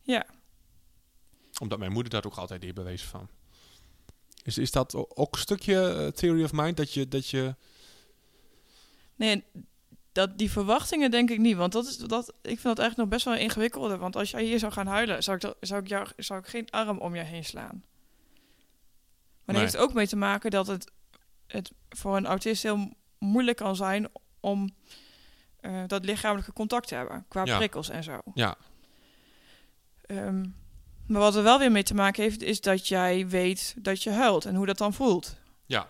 ja. 0.02 0.26
Omdat 1.60 1.78
mijn 1.78 1.92
moeder 1.92 2.12
daar 2.12 2.24
ook 2.24 2.36
altijd 2.36 2.60
deed 2.60 2.74
bewezen 2.74 3.08
van. 3.08 3.28
Is, 4.42 4.58
is 4.58 4.70
dat 4.70 4.94
ook 4.94 5.34
een 5.34 5.40
stukje 5.40 5.88
eh, 5.88 6.06
theory 6.06 6.44
of 6.44 6.52
mind? 6.52 6.76
Dat 6.76 6.92
je, 6.92 7.08
dat 7.08 7.28
je... 7.28 7.54
Nee, 9.14 9.44
dat, 10.12 10.38
die 10.38 10.50
verwachtingen 10.50 11.10
denk 11.10 11.30
ik 11.30 11.38
niet. 11.38 11.56
Want 11.56 11.72
dat 11.72 11.86
is, 11.86 11.96
dat, 11.96 12.28
ik 12.28 12.34
vind 12.42 12.62
dat 12.62 12.78
eigenlijk 12.78 12.96
nog 12.96 13.08
best 13.08 13.24
wel 13.24 13.34
ingewikkelder. 13.44 13.98
Want 13.98 14.16
als 14.16 14.30
jij 14.30 14.44
hier 14.44 14.58
zou 14.58 14.72
gaan 14.72 14.86
huilen, 14.86 15.22
zou 15.22 15.36
ik, 15.36 15.42
dat, 15.42 15.56
zou 15.60 15.80
ik, 15.82 15.88
jou, 15.88 16.06
zou 16.16 16.40
ik 16.40 16.46
geen 16.46 16.70
arm 16.70 16.98
om 16.98 17.14
je 17.14 17.22
heen 17.22 17.44
slaan. 17.44 17.84
Maar 19.44 19.54
Nee. 19.54 19.64
dat 19.64 19.72
heeft 19.74 19.76
ook 19.90 19.94
mee 19.94 20.06
te 20.08 20.16
maken 20.16 20.50
dat 20.50 20.66
het, 20.66 20.90
het 21.46 21.72
voor 21.88 22.16
een 22.16 22.26
autist 22.26 22.62
heel 22.62 22.92
moeilijk 23.18 23.56
kan 23.56 23.76
zijn 23.76 24.08
om 24.40 24.70
eh, 25.60 25.82
dat 25.86 26.04
lichamelijke 26.04 26.52
contact 26.52 26.88
te 26.88 26.94
hebben. 26.94 27.24
Qua 27.28 27.44
Ja. 27.44 27.56
prikkels 27.56 27.88
en 27.88 28.02
zo. 28.04 28.20
Ja, 28.34 28.56
Ehm, 30.06 30.40
maar 31.06 31.20
wat 31.20 31.36
er 31.36 31.42
wel 31.42 31.58
weer 31.58 31.72
mee 31.72 31.82
te 31.82 31.94
maken 31.94 32.22
heeft, 32.22 32.42
is 32.42 32.60
dat 32.60 32.88
jij 32.88 33.28
weet 33.28 33.74
dat 33.78 34.02
je 34.02 34.10
huilt 34.10 34.44
en 34.44 34.54
hoe 34.54 34.66
dat 34.66 34.78
dan 34.78 34.92
voelt. 34.94 35.36
ja, 35.66 35.88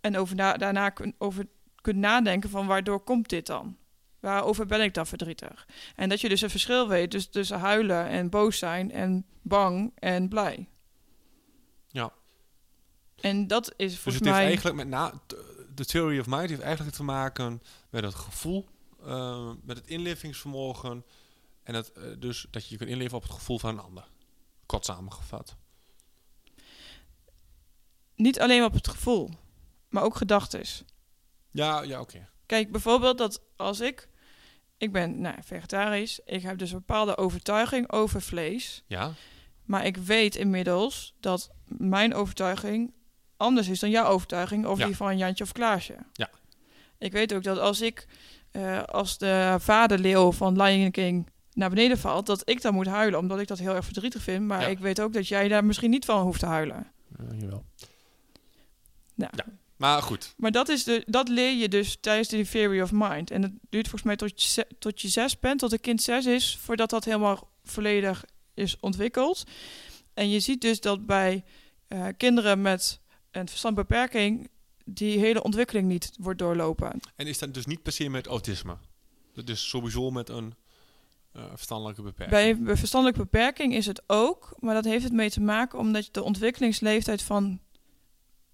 En 0.00 0.16
over 0.16 0.36
na, 0.36 0.56
daarna 0.56 0.90
kun, 0.90 1.14
over 1.18 1.46
kunt 1.82 1.96
nadenken 1.96 2.50
van 2.50 2.66
waardoor 2.66 3.00
komt 3.00 3.28
dit 3.28 3.46
dan? 3.46 3.76
Waarover 4.20 4.66
ben 4.66 4.80
ik 4.80 4.94
dan 4.94 5.06
verdrietig? 5.06 5.66
En 5.96 6.08
dat 6.08 6.20
je 6.20 6.28
dus 6.28 6.40
een 6.40 6.50
verschil 6.50 6.88
weet 6.88 7.10
dus 7.10 7.26
tussen 7.26 7.58
huilen 7.58 8.06
en 8.06 8.30
boos 8.30 8.58
zijn 8.58 8.92
en 8.92 9.26
bang 9.42 9.92
en 9.94 10.28
blij. 10.28 10.68
ja. 11.88 12.12
En 13.20 13.46
dat 13.46 13.72
is 13.76 13.90
Dus 13.92 13.98
volgens 13.98 14.14
het 14.14 14.24
heeft 14.24 14.36
mij... 14.36 14.46
eigenlijk 14.46 14.76
met 14.76 14.88
na... 14.88 15.12
De 15.74 15.84
theory 15.84 16.18
of 16.18 16.26
mind 16.26 16.48
heeft 16.48 16.60
eigenlijk 16.60 16.96
te 16.96 17.02
maken 17.02 17.62
met 17.90 18.04
het 18.04 18.14
gevoel, 18.14 18.68
eh, 19.04 19.50
met 19.62 19.76
het 19.76 19.86
inlevingsvermogen 19.86 21.04
En 21.62 21.72
dat, 21.72 21.88
eh, 21.88 22.02
dus 22.18 22.46
dat 22.50 22.64
je 22.64 22.70
je 22.70 22.76
kunt 22.76 22.90
inleven 22.90 23.16
op 23.16 23.22
het 23.22 23.32
gevoel 23.32 23.58
van 23.58 23.70
een 23.70 23.84
ander. 23.84 24.04
Kort 24.66 24.84
samengevat. 24.84 25.56
Niet 28.14 28.40
alleen 28.40 28.64
op 28.64 28.72
het 28.72 28.88
gevoel, 28.88 29.30
maar 29.88 30.02
ook 30.02 30.16
gedachtes. 30.16 30.84
Ja, 31.52 31.82
ja 31.82 32.00
oké. 32.00 32.28
Kijk, 32.46 32.70
bijvoorbeeld 32.72 33.18
dat 33.18 33.42
als 33.56 33.80
ik... 33.80 34.08
Ik 34.78 34.92
ben 34.92 35.20
nou, 35.20 35.34
vegetarisch. 35.42 36.20
Ik 36.24 36.42
heb 36.42 36.58
dus 36.58 36.70
een 36.70 36.78
bepaalde 36.78 37.16
overtuiging 37.16 37.90
over 37.92 38.22
vlees. 38.22 38.82
Ja, 38.86 39.12
Maar 39.64 39.86
ik 39.86 39.96
weet 39.96 40.36
inmiddels 40.36 41.14
dat 41.20 41.50
mijn 41.66 42.14
overtuiging 42.14 42.92
anders 43.36 43.68
is 43.68 43.80
dan 43.80 43.90
jouw 43.90 44.06
overtuiging 44.06 44.64
over 44.66 44.80
Ja. 44.80 44.86
die 44.86 44.96
van 44.96 45.18
Jantje 45.18 45.44
of 45.44 45.52
Klaasje. 45.52 45.96
Ja. 46.12 46.30
Ik 46.98 47.12
weet 47.12 47.34
ook 47.34 47.42
dat 47.42 47.58
als 47.58 47.80
ik, 47.80 48.06
eh, 48.50 48.82
als 48.82 49.18
de 49.18 49.56
vaderleeuw 49.58 50.32
van 50.32 50.62
Lion 50.62 50.90
King 50.90 51.30
naar 51.52 51.68
beneden 51.68 51.98
valt, 51.98 52.26
dat 52.26 52.48
ik 52.48 52.62
dan 52.62 52.74
moet 52.74 52.86
huilen, 52.86 53.18
omdat 53.18 53.40
ik 53.40 53.46
dat 53.48 53.58
heel 53.58 53.74
erg 53.74 53.84
verdrietig 53.84 54.22
vind. 54.22 54.46
Maar 54.46 54.60
Ja. 54.60 54.66
ik 54.66 54.78
weet 54.78 55.00
ook 55.00 55.12
dat 55.12 55.28
jij 55.28 55.48
daar 55.48 55.64
misschien 55.64 55.90
niet 55.90 56.04
van 56.04 56.22
hoeft 56.22 56.40
te 56.40 56.46
huilen. 56.46 56.92
uh, 57.20 57.40
jawel. 57.40 57.64
Nou. 59.14 59.30
Ja, 59.36 59.44
maar 59.82 60.02
goed. 60.02 60.34
Maar 60.36 60.50
dat, 60.50 60.68
is 60.68 60.84
de, 60.84 61.02
dat 61.06 61.28
leer 61.28 61.52
je 61.56 61.68
dus 61.68 61.96
tijdens 62.00 62.28
de 62.28 62.48
theory 62.48 62.80
of 62.80 62.90
mind. 62.92 63.30
En 63.30 63.42
het 63.42 63.52
duurt 63.70 63.88
volgens 63.88 64.02
mij 64.02 64.16
tot 64.16 64.42
je, 64.42 64.66
tot 64.78 65.00
je 65.00 65.08
zes 65.08 65.38
bent, 65.38 65.58
tot 65.58 65.72
een 65.72 65.80
kind 65.80 66.02
zes 66.02 66.26
is, 66.26 66.58
voordat 66.60 66.90
dat 66.90 67.04
helemaal 67.04 67.50
volledig 67.64 68.24
is 68.54 68.76
ontwikkeld. 68.80 69.44
En 70.14 70.30
je 70.30 70.40
ziet 70.40 70.60
dus 70.60 70.80
dat 70.80 71.06
bij 71.06 71.44
eh, 71.86 72.06
kinderen 72.16 72.62
met 72.62 73.00
een 73.30 73.48
verstandbeperking 73.48 74.48
die 74.84 75.18
hele 75.18 75.42
ontwikkeling 75.42 75.88
niet 75.88 76.12
wordt 76.18 76.38
doorlopen. 76.38 77.00
En 77.16 77.26
is 77.26 77.38
dat 77.38 77.54
dus 77.54 77.66
niet 77.66 77.82
per 77.82 77.92
se 77.92 78.08
met 78.08 78.26
autisme? 78.26 78.76
Dus 79.44 79.68
sowieso 79.68 80.10
met 80.10 80.28
een 80.28 80.54
eh, 81.32 81.44
verstandelijke 81.54 82.02
beperking? 82.02 82.30
Bij 82.30 82.58
bij 82.58 82.76
verstandelijke 82.76 83.22
beperking 83.22 83.74
is 83.74 83.86
het 83.86 84.02
ook, 84.06 84.54
maar 84.58 84.74
dat 84.74 84.84
heeft 84.84 85.04
het 85.04 85.12
mee 85.12 85.30
te 85.30 85.40
maken 85.40 85.78
omdat 85.78 86.08
de 86.12 86.22
ontwikkelingsleeftijd 86.22 87.22
van 87.22 87.60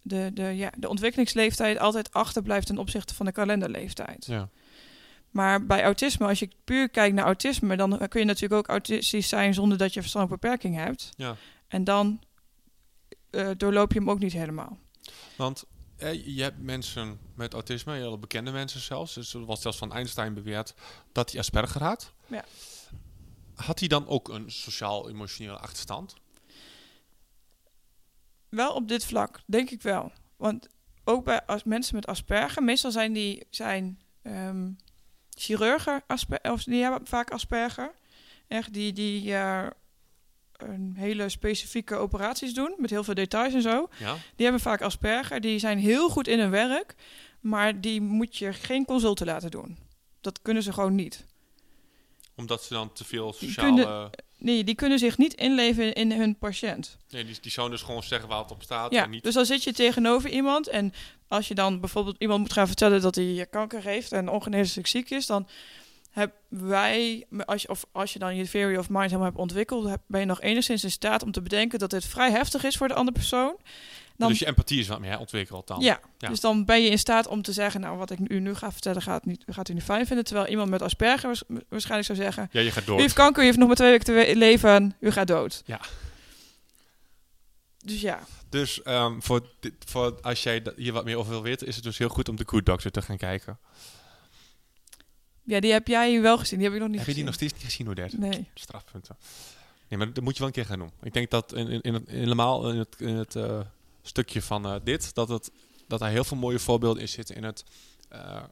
de, 0.03 0.31
de, 0.35 0.43
ja, 0.43 0.73
de 0.77 0.89
ontwikkelingsleeftijd 0.89 1.79
altijd 1.79 2.13
achterblijft 2.13 2.67
ten 2.67 2.79
opzichte 2.79 3.15
van 3.15 3.27
de 3.27 3.33
kalenderleeftijd. 3.33 4.27
Ja. 4.27 4.49
Maar 5.31 5.67
bij 5.67 5.83
autisme, 5.83 6.27
als 6.27 6.39
je 6.39 6.49
puur 6.65 6.89
kijkt 6.89 7.15
naar 7.15 7.25
autisme, 7.25 7.77
dan 7.77 8.09
kun 8.09 8.21
je 8.21 8.27
natuurlijk 8.27 8.61
ook 8.61 8.69
autistisch 8.69 9.29
zijn 9.29 9.55
zonder 9.55 9.79
dat 9.79 9.95
je 9.95 10.01
verstandelijke 10.01 10.47
beperking 10.47 10.77
hebt. 10.77 11.11
ja. 11.17 11.37
En 11.69 11.85
dan 11.85 12.21
eh, 13.31 13.51
doorloop 13.57 13.93
je 13.93 13.99
hem 13.99 14.11
ook 14.11 14.19
niet 14.19 14.33
helemaal. 14.33 14.79
Want 15.37 15.65
eh, 15.97 16.37
je 16.37 16.43
hebt 16.43 16.63
mensen 16.63 17.19
met 17.35 17.53
autisme, 17.53 17.93
hele 17.93 18.19
bekende 18.19 18.51
mensen 18.51 18.81
zelfs. 18.81 19.15
Dus 19.15 19.35
er 19.35 19.45
was 19.45 19.63
zelfs 19.63 19.79
van 19.79 19.93
Einstein 19.93 20.35
beweerd 20.35 20.75
dat 21.13 21.31
hij 21.31 21.41
Asperger 21.41 21.83
had. 21.83 22.13
Ja. 22.27 22.45
Had 23.55 23.79
hij 23.79 23.89
dan 23.89 24.07
ook 24.07 24.29
een 24.29 24.51
sociaal-emotionele 24.51 25.59
achterstand? 25.59 26.15
Wel 28.49 28.73
op 28.73 28.89
dit 28.89 29.05
vlak, 29.05 29.41
denk 29.47 29.71
ik 29.71 29.83
wel. 29.83 30.13
Want 30.37 30.69
ook 31.05 31.25
bij 31.25 31.45
als 31.47 31.65
mensen 31.65 31.95
met 31.95 32.07
Asperger, 32.07 32.63
meestal 32.63 32.91
zijn 32.91 33.13
die 33.13 33.47
zijn 33.51 34.01
ehm, 34.23 34.71
chirurgen, 35.31 36.03
asper, 36.07 36.39
of 36.43 36.63
die 36.63 36.83
hebben 36.83 37.07
vaak 37.07 37.31
Asperger. 37.31 37.91
Echt 38.49 38.73
die, 38.73 38.93
die 38.93 39.35
eh, 39.35 39.67
een 40.53 40.95
hele 40.97 41.29
specifieke 41.29 41.95
operaties 41.95 42.55
doen 42.55 42.75
met 42.77 42.91
heel 42.91 43.05
veel 43.05 43.15
details 43.15 43.55
en 43.55 43.63
zo. 43.63 43.89
Ja. 43.99 44.13
Die 44.13 44.45
hebben 44.45 44.61
vaak 44.61 44.83
Asperger, 44.83 45.41
die 45.41 45.59
zijn 45.59 45.79
heel 45.79 46.09
goed 46.09 46.29
in 46.29 46.39
hun 46.39 46.51
werk, 46.51 46.95
maar 47.41 47.81
die 47.81 48.01
moet 48.01 48.37
je 48.37 48.53
geen 48.53 48.85
consulten 48.85 49.27
laten 49.27 49.51
doen. 49.51 49.79
Dat 50.21 50.43
kunnen 50.43 50.63
ze 50.63 50.73
gewoon 50.73 50.95
niet. 50.95 51.25
Omdat 52.35 52.63
ze 52.63 52.75
dan 52.75 52.93
te 52.93 53.05
veel 53.05 53.33
sociale... 53.33 54.11
Nee, 54.39 54.65
die 54.65 54.75
kunnen 54.75 54.99
zich 54.99 55.19
niet 55.19 55.35
inleven 55.35 55.93
in 55.93 56.13
hun 56.13 56.39
patiënt. 56.39 56.97
Nee, 57.11 57.25
die, 57.25 57.37
die 57.41 57.51
zouden 57.51 57.77
dus 57.79 57.87
gewoon 57.87 58.03
zeggen 58.03 58.29
waar 58.29 58.39
het 58.43 58.51
op 58.51 58.63
staat. 58.63 58.93
Ja, 58.93 59.05
en 59.05 59.11
niet... 59.11 59.23
dus 59.23 59.35
dan 59.35 59.47
zit 59.47 59.65
je 59.65 59.73
tegenover 59.73 60.31
iemand 60.31 60.69
en 60.69 60.93
als 61.29 61.49
je 61.49 61.55
dan 61.55 61.81
bijvoorbeeld 61.81 62.17
iemand 62.19 62.41
moet 62.41 62.53
gaan 62.53 62.67
vertellen 62.67 63.01
dat 63.01 63.15
hij 63.15 63.47
kanker 63.51 63.83
heeft 63.83 64.13
en 64.13 64.29
ongeneeslijk 64.29 64.87
ziek 64.87 65.11
is, 65.11 65.27
dan 65.27 65.49
hebben 66.11 66.37
wij, 66.49 67.27
als 67.45 67.63
je, 67.63 67.69
of 67.69 67.85
als 67.93 68.13
je 68.13 68.19
dan 68.19 68.37
je 68.37 68.49
theory 68.49 68.77
of 68.77 68.89
mind 68.89 69.05
helemaal 69.05 69.25
hebt 69.25 69.39
ontwikkeld, 69.39 69.89
heb- 69.89 70.03
ben 70.07 70.21
je 70.21 70.27
nog 70.27 70.41
enigszins 70.41 70.85
in 70.85 70.91
staat 70.91 71.23
om 71.23 71.33
te 71.33 71.43
bedenken 71.43 71.79
dat 71.79 71.91
het 71.91 72.05
vrij 72.05 72.31
heftig 72.31 72.65
is 72.65 72.77
voor 72.77 72.89
de 72.89 72.95
andere 72.95 73.17
persoon. 73.17 73.57
Dan, 74.19 74.29
Dus 74.29 74.39
je 74.39 74.47
empathie 74.47 74.81
is 74.81 74.89
wat 74.89 75.01
meer 75.01 75.19
ontwikkeld 75.19 75.67
dan. 75.67 75.81
ja, 75.81 76.01
Ja. 76.19 76.29
dus 76.29 76.41
dan 76.41 76.65
ben 76.65 76.83
je 76.83 76.89
in 76.91 76.99
staat 76.99 77.27
om 77.27 77.43
te 77.43 77.53
zeggen, 77.53 77.81
nou 77.81 77.97
wat 77.99 78.11
ik 78.11 78.19
u 78.29 78.41
nu 78.41 78.55
ga 78.55 78.73
vertellen 78.73 79.03
gaat, 79.03 79.25
niet, 79.25 79.45
gaat 79.47 79.69
u 79.69 79.75
niet 79.75 79.83
fijn 79.83 80.07
vinden. 80.07 80.25
Terwijl 80.25 80.47
iemand 80.47 80.71
met 80.71 80.83
Asperger 80.83 81.27
waars- 81.27 81.43
waarschijnlijk 81.69 82.07
zou 82.07 82.19
zeggen, 82.19 82.49
Ja, 82.53 82.61
je 82.61 82.71
gaat 82.71 82.83
u 82.83 82.87
door. 82.87 83.01
heeft 83.01 83.15
kanker, 83.15 83.43
u 83.43 83.47
heeft 83.47 83.59
nog 83.59 83.67
maar 83.67 83.77
twee 83.77 83.91
weken 83.91 84.05
te 84.05 84.13
we- 84.13 84.37
leven, 84.37 84.97
u 85.01 85.11
gaat 85.11 85.27
dood. 85.27 85.63
Ja. 85.67 85.81
Dus 87.85 88.01
ja, 88.01 88.21
Dus 88.49 88.83
ehm, 88.83 89.21
voor, 89.21 89.49
dit, 89.61 89.73
voor 89.87 90.21
als 90.21 90.43
jij 90.43 90.63
hier 90.77 90.93
wat 90.93 91.05
meer 91.05 91.17
over 91.17 91.31
wil 91.33 91.43
weten, 91.43 91.67
is 91.67 91.75
het 91.75 91.85
dus 91.85 91.99
heel 91.99 92.09
goed 92.09 92.29
om 92.29 92.37
de 92.37 92.45
Good 92.47 92.67
Doctor 92.67 92.91
te 92.91 93.03
gaan 93.03 93.17
kijken. 93.17 93.59
ja, 95.43 95.61
die 95.61 95.73
heb 95.73 95.87
jij 95.89 96.21
wel 96.21 96.39
gezien, 96.39 96.59
die 96.59 96.67
heb 96.69 96.77
ik 96.77 96.83
nog 96.83 96.91
niet 96.91 96.99
Heb 96.99 97.09
je 97.09 97.15
die 97.15 97.25
gezien. 97.25 97.25
nog 97.25 97.35
steeds 97.35 97.53
niet 97.53 97.63
gezien, 97.73 97.89
Odette? 97.89 98.19
Nee. 98.19 98.49
Strafpunten. 98.55 99.17
Nee, 99.89 99.99
maar 99.99 100.13
dat 100.13 100.25
moet 100.25 100.33
je 100.33 100.39
wel 100.39 100.49
een 100.49 100.55
keer 100.55 100.65
gaan 100.67 100.79
doen. 100.79 100.91
Ik 101.03 101.13
denk 101.13 101.31
dat 101.31 101.53
in, 101.55 101.69
in, 101.69 101.81
in 101.81 101.95
het, 101.95 102.09
helemaal 102.09 102.71
in 102.71 102.79
het, 102.79 102.95
in 102.99 103.15
het 103.17 103.37
eh, 103.37 103.61
stukje 104.09 104.43
van 104.43 104.67
eh, 104.67 104.75
dit, 104.83 105.15
dat, 105.15 105.29
het, 105.29 105.51
dat 105.87 105.99
daar 105.99 106.11
heel 106.11 106.25
veel 106.25 106.37
mooie 106.37 106.59
voorbeelden 106.59 107.03
in 107.03 107.09
zitten 107.09 107.37
in 107.37 107.45
het 107.45 107.65
eh, 108.09 108.43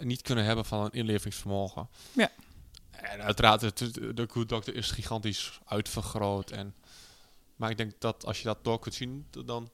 niet 0.00 0.22
kunnen 0.22 0.44
hebben 0.44 0.64
van 0.64 0.84
een 0.84 0.92
inlevingsvermogen. 0.92 1.88
Ja. 2.12 2.30
En 2.90 3.22
uiteraard, 3.22 3.60
het, 3.60 3.78
de 3.94 4.26
Good 4.30 4.48
Doctor 4.48 4.74
is 4.74 4.90
gigantisch 4.90 5.60
uitvergroot. 5.64 6.50
En, 6.50 6.74
maar 7.56 7.70
ik 7.70 7.76
denk 7.76 7.92
dat 7.98 8.26
als 8.26 8.38
je 8.38 8.44
dat 8.44 8.64
door 8.64 8.78
kunt 8.78 8.94
zien, 8.94 9.26
dan... 9.44 9.70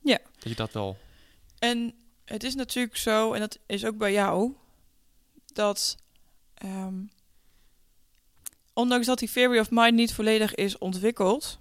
Ja. 0.00 0.18
Dat 0.34 0.48
je 0.48 0.54
dat 0.54 0.72
wel... 0.72 0.98
En 1.58 1.94
het 2.24 2.42
is 2.42 2.54
natuurlijk 2.54 2.96
zo, 2.96 3.32
en 3.32 3.40
dat 3.40 3.58
is 3.66 3.84
ook 3.84 3.96
bij 3.96 4.12
jou, 4.12 4.54
dat 5.46 5.96
ehm, 6.54 6.94
ondanks 8.72 9.06
dat 9.06 9.18
die 9.18 9.30
theory 9.30 9.58
of 9.58 9.70
mind 9.70 9.94
niet 9.94 10.14
volledig 10.14 10.54
is 10.54 10.78
ontwikkeld, 10.78 11.58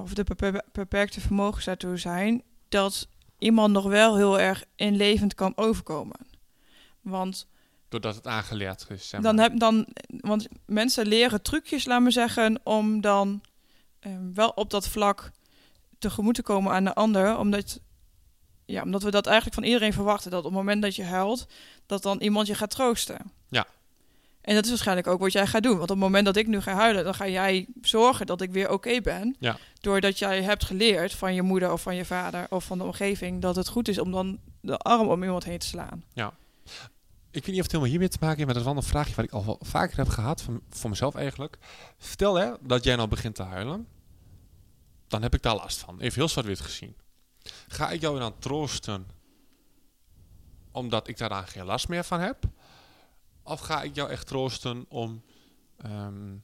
of 0.00 0.14
de 0.14 0.24
beper- 0.24 0.64
beperkte 0.72 1.20
vermogens 1.20 1.64
daartoe 1.64 1.96
zijn, 1.96 2.42
dat 2.68 3.08
iemand 3.38 3.72
nog 3.72 3.84
wel 3.84 4.16
heel 4.16 4.40
erg 4.40 4.64
inlevend 4.76 5.34
kan 5.34 5.52
overkomen. 5.56 6.16
Want 7.00 7.46
Doordat 7.88 8.14
het 8.14 8.26
aangeleerd 8.26 8.86
is, 8.88 9.08
zeg 9.08 9.20
dan 9.20 9.38
heb 9.38 9.58
dan, 9.58 9.86
want 10.06 10.48
mensen 10.66 11.06
leren 11.06 11.42
trucjes, 11.42 11.84
laat 11.84 12.00
maar 12.00 12.12
zeggen, 12.12 12.60
om 12.64 13.00
dan 13.00 13.40
ehm, 14.00 14.32
wel 14.34 14.48
op 14.48 14.70
dat 14.70 14.88
vlak 14.88 15.30
tegemoet 15.98 16.34
te 16.34 16.42
komen 16.42 16.72
aan 16.72 16.84
de 16.84 16.94
ander, 16.94 17.38
omdat, 17.38 17.80
ja, 18.64 18.82
omdat 18.82 19.02
we 19.02 19.10
dat 19.10 19.26
eigenlijk 19.26 19.54
van 19.54 19.64
iedereen 19.64 19.92
verwachten, 19.92 20.30
dat 20.30 20.38
op 20.38 20.44
het 20.44 20.54
moment 20.54 20.82
dat 20.82 20.96
je 20.96 21.04
huilt, 21.04 21.46
dat 21.86 22.02
dan 22.02 22.20
iemand 22.20 22.46
je 22.46 22.54
gaat 22.54 22.70
troosten. 22.70 23.32
Ja. 23.48 23.66
En 24.42 24.54
dat 24.54 24.64
is 24.64 24.70
waarschijnlijk 24.70 25.06
ook 25.06 25.20
wat 25.20 25.32
jij 25.32 25.46
gaat 25.46 25.62
doen. 25.62 25.78
Want 25.78 25.82
op 25.82 25.96
het 25.96 25.98
moment 25.98 26.24
dat 26.24 26.36
ik 26.36 26.46
nu 26.46 26.60
ga 26.60 26.74
huilen, 26.74 27.04
dan 27.04 27.14
ga 27.14 27.28
jij 27.28 27.66
zorgen 27.80 28.26
dat 28.26 28.40
ik 28.40 28.50
weer 28.50 28.70
oké 28.70 29.00
ben. 29.00 29.36
Ja. 29.38 29.56
Doordat 29.80 30.18
jij 30.18 30.42
hebt 30.42 30.64
geleerd 30.64 31.12
van 31.12 31.34
je 31.34 31.42
moeder 31.42 31.72
of 31.72 31.82
van 31.82 31.96
je 31.96 32.04
vader 32.04 32.46
of 32.50 32.64
van 32.64 32.78
de 32.78 32.84
omgeving 32.84 33.42
dat 33.42 33.56
het 33.56 33.68
goed 33.68 33.88
is 33.88 33.98
om 33.98 34.10
dan 34.10 34.38
de 34.60 34.76
arm 34.76 35.08
om 35.08 35.22
iemand 35.22 35.44
heen 35.44 35.58
te 35.58 35.66
slaan. 35.66 36.04
Ik 37.30 37.44
weet 37.44 37.54
niet 37.54 37.56
of 37.56 37.62
het 37.62 37.72
helemaal 37.72 37.90
hiermee 37.90 38.08
te 38.08 38.18
maken 38.20 38.36
heeft, 38.36 38.46
maar 38.46 38.54
dat 38.54 38.66
is 38.66 38.72
wel 38.72 38.82
een 38.82 38.88
vraagje 38.88 39.14
wat 39.14 39.24
ik 39.24 39.32
al 39.32 39.58
vaker 39.60 39.96
heb 39.96 40.08
gehad, 40.08 40.42
van, 40.42 40.60
voor 40.70 40.90
mezelf 40.90 41.14
eigenlijk. 41.14 41.58
Stel 41.98 42.34
hè, 42.34 42.52
dat 42.60 42.84
jij 42.84 42.96
nou 42.96 43.08
begint 43.08 43.34
te 43.34 43.42
huilen, 43.42 43.86
dan 45.08 45.22
heb 45.22 45.34
ik 45.34 45.42
daar 45.42 45.54
last 45.54 45.78
van. 45.78 46.00
Even 46.00 46.18
heel 46.18 46.28
zwart-wit 46.28 46.60
gezien. 46.60 46.96
Ga 47.68 47.90
ik 47.90 48.00
jou 48.00 48.18
dan 48.18 48.38
troosten 48.38 49.06
omdat 50.72 51.08
ik 51.08 51.18
daar 51.18 51.28
dan 51.28 51.46
geen 51.46 51.64
last 51.64 51.88
meer 51.88 52.04
van 52.04 52.20
heb? 52.20 52.44
Of 53.42 53.60
ga 53.60 53.82
ik 53.82 53.94
jou 53.94 54.10
echt 54.10 54.26
troosten 54.26 54.84
om 54.88 55.22
ehm, 55.76 56.36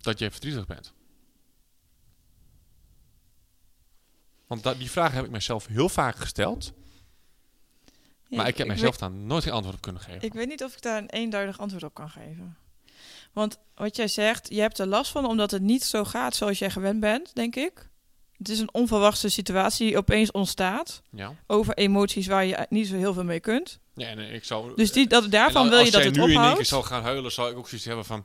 dat 0.00 0.18
jij 0.18 0.30
verdrietig 0.30 0.66
bent? 0.66 0.92
Want 4.46 4.62
dat, 4.62 4.78
die 4.78 4.90
vraag 4.90 5.12
heb 5.12 5.24
ik 5.24 5.30
mezelf 5.30 5.66
heel 5.66 5.88
vaak 5.88 6.16
gesteld, 6.16 6.72
maar 8.28 8.48
ik 8.48 8.56
heb 8.56 8.66
weet- 8.66 8.76
mezelf 8.76 8.96
daar 8.96 9.10
nooit 9.10 9.42
geen 9.42 9.52
antwoord 9.52 9.76
op 9.76 9.82
kunnen 9.82 10.02
geven. 10.02 10.22
Ik 10.22 10.32
weet 10.32 10.48
niet 10.48 10.64
of 10.64 10.74
ik 10.74 10.82
daar 10.82 10.98
een 10.98 11.10
eenduidig 11.10 11.58
antwoord 11.58 11.82
op 11.82 11.94
kan 11.94 12.10
geven. 12.10 12.56
Want 13.32 13.58
wat 13.74 13.96
jij 13.96 14.08
zegt, 14.08 14.48
je 14.54 14.60
hebt 14.60 14.78
er 14.78 14.86
last 14.86 15.10
van 15.10 15.24
omdat 15.26 15.50
het 15.50 15.62
niet 15.62 15.84
zo 15.84 16.04
gaat 16.04 16.34
zoals 16.34 16.58
jij 16.58 16.70
gewend 16.70 17.00
bent, 17.00 17.34
denk 17.34 17.56
ik. 17.56 17.90
Het 18.36 18.48
is 18.48 18.58
een 18.58 18.74
onverwachte 18.74 19.28
situatie 19.28 19.86
die 19.86 19.96
opeens 19.96 20.30
ontstaat. 20.30 21.02
Ja. 21.10 21.34
Over 21.46 21.74
emoties 21.74 22.26
waar 22.26 22.44
je 22.44 22.66
niet 22.68 22.86
zo 22.86 22.96
heel 22.96 23.12
veel 23.14 23.24
mee 23.24 23.40
kunt. 23.40 23.78
Ja, 23.94 24.06
en 24.08 24.18
ik 24.34 24.44
zou... 24.44 24.72
Dus 24.76 24.92
die, 24.92 25.06
dat, 25.06 25.30
daarvan 25.30 25.68
wil 25.68 25.78
je 25.78 25.82
als 25.84 25.90
dat 25.90 26.00
jij 26.02 26.10
het 26.10 26.16
nu 26.20 26.22
in 26.22 26.28
één 26.30 26.38
ophoudt. 26.38 26.66
zou 26.66 26.84
gaan 26.84 27.02
huilen, 27.02 27.32
zou 27.32 27.50
ik 27.50 27.56
ook 27.56 27.68
zoiets 27.68 27.86
hebben 27.86 28.04
van... 28.04 28.24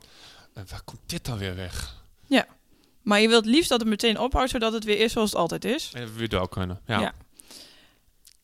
eh, 0.54 0.62
waar 0.68 0.82
komt 0.84 1.00
dit 1.06 1.24
dan 1.24 1.38
weer 1.38 1.56
weg? 1.56 1.96
Maar 3.08 3.20
je 3.20 3.28
wilt 3.28 3.46
liefst 3.46 3.68
dat 3.68 3.80
het 3.80 3.88
meteen 3.88 4.18
ophoudt, 4.18 4.50
zodat 4.50 4.72
het 4.72 4.84
weer 4.84 5.00
is 5.00 5.12
zoals 5.12 5.30
het 5.30 5.38
altijd 5.38 5.64
is. 5.64 5.90
En 5.94 6.00
dat 6.00 6.10
we 6.10 6.16
weer 6.18 6.28
door 6.28 6.48
kunnen. 6.48 6.80
Ja. 6.86 7.00
Ja. 7.00 7.14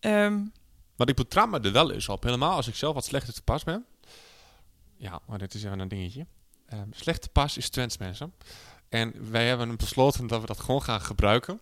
Ehm, 0.01 0.41
Maar 0.97 1.09
ik 1.09 1.15
betrap 1.15 1.51
me 1.51 1.61
er 1.61 1.73
wel 1.73 1.93
eens 1.93 2.09
op. 2.09 2.23
Helemaal 2.23 2.57
als 2.57 2.67
ik 2.69 2.75
zelf 2.75 2.95
wat 2.95 3.05
slechter 3.05 3.35
te 3.35 3.43
pas 3.43 3.65
ben. 3.65 3.85
Ja, 4.97 5.21
maar 5.27 5.39
dit 5.39 5.55
is 5.55 5.65
even 5.65 5.79
een 5.79 5.89
dingetje. 5.89 6.27
Ehm, 6.69 6.89
slechte 6.91 7.29
pas 7.29 7.57
is 7.57 7.69
Twents, 7.69 7.99
mensen. 7.99 8.35
En 8.89 9.31
wij 9.31 9.47
hebben 9.47 9.77
besloten 9.77 10.27
dat 10.27 10.41
we 10.41 10.47
dat 10.47 10.61
gewoon 10.61 10.83
gaan 10.83 11.01
gebruiken. 11.01 11.61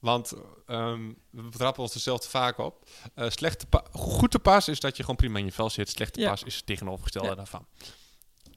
Want 0.00 0.32
ehm, 0.66 1.08
we 1.30 1.42
betrappen 1.42 1.82
ons 1.82 1.94
er 1.94 2.00
zelf 2.00 2.20
te 2.20 2.28
vaak 2.28 2.58
op. 2.58 2.88
Eh, 3.14 3.30
slechte 3.30 3.66
goed 3.92 4.30
te 4.30 4.38
pas 4.38 4.68
is 4.68 4.80
dat 4.80 4.96
je 4.96 5.02
gewoon 5.02 5.16
prima 5.16 5.38
in 5.38 5.44
je 5.44 5.52
vel 5.52 5.70
zit. 5.70 5.88
Slechte 5.88 6.20
Ja. 6.20 6.30
pas 6.30 6.42
is 6.42 6.56
het 6.56 6.66
tegenovergestelde 6.66 7.28
Ja. 7.28 7.34
daarvan. 7.34 7.66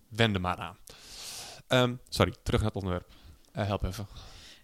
Wend 0.10 0.36
er 0.36 0.42
maar 0.42 0.58
aan. 0.58 0.78
Ehm, 1.68 1.96
sorry, 2.10 2.34
terug 2.44 2.60
naar 2.62 2.70
het 2.74 2.84
onderwerp. 2.84 3.08
Eh, 3.52 3.66
help 3.66 3.84
even. 3.84 4.08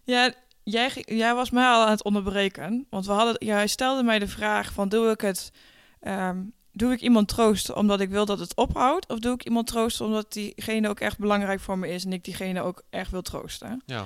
Ja, 0.04 0.34
jij, 0.64 0.92
jij 1.06 1.36
was 1.36 1.50
mij 1.50 1.68
al 1.68 1.84
aan 1.84 1.92
het 1.92 2.04
onderbreken. 2.04 2.88
Want 2.90 3.06
we 3.06 3.12
hadden, 3.12 3.46
jij 3.48 3.68
stelde 3.68 4.04
mij 4.04 4.20
de 4.20 4.28
vraag 4.28 4.74
van 4.74 4.90
doe 4.90 5.10
ik 5.10 5.22
het... 5.22 5.52
ehm, 6.00 6.42
doe 6.72 6.92
ik 6.92 7.02
iemand 7.02 7.28
troosten 7.28 7.76
omdat 7.76 8.00
ik 8.00 8.10
wil 8.10 8.26
dat 8.26 8.40
het 8.40 8.56
ophoudt? 8.56 9.08
Of 9.08 9.20
doe 9.20 9.34
ik 9.34 9.44
iemand 9.46 9.68
troosten 9.68 10.06
omdat 10.06 10.34
diegene 10.34 10.90
ook 10.90 11.00
echt 11.00 11.18
belangrijk 11.18 11.60
voor 11.60 11.78
me 11.78 11.88
is... 11.90 12.06
en 12.06 12.14
ik 12.14 12.24
diegene 12.24 12.62
ook 12.62 12.84
echt 12.90 13.12
wil 13.12 13.22
troosten? 13.22 13.82
Ja, 13.86 14.06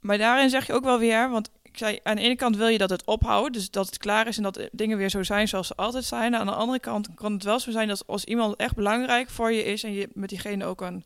Maar 0.00 0.18
daarin 0.18 0.50
zeg 0.50 0.66
je 0.66 0.72
ook 0.72 0.84
wel 0.84 0.98
weer... 0.98 1.30
want 1.30 1.50
ik 1.62 1.78
zei, 1.78 1.98
aan 2.02 2.16
de 2.16 2.22
ene 2.22 2.36
kant 2.36 2.56
wil 2.56 2.68
je 2.68 2.78
dat 2.78 2.90
het 2.90 3.04
ophoudt... 3.04 3.54
dus 3.54 3.70
dat 3.70 3.86
het 3.86 3.98
klaar 3.98 4.26
is 4.26 4.36
en 4.36 4.42
dat 4.42 4.68
dingen 4.72 4.96
weer 4.96 5.10
zo 5.10 5.22
zijn 5.22 5.48
zoals 5.48 5.66
ze 5.66 5.74
altijd 5.74 6.04
zijn. 6.04 6.36
Aan 6.36 6.46
de 6.46 6.54
andere 6.54 6.80
kant 6.80 7.14
kan 7.14 7.32
het 7.32 7.44
wel 7.44 7.60
zo 7.60 7.70
zijn 7.70 7.88
dat 7.88 8.06
als 8.06 8.24
iemand 8.24 8.56
echt 8.56 8.74
belangrijk 8.74 9.30
voor 9.30 9.52
je 9.52 9.64
is... 9.64 9.84
en 9.84 9.92
je 9.92 10.08
met 10.14 10.28
diegene 10.28 10.64
ook 10.64 10.80
een, 10.80 11.04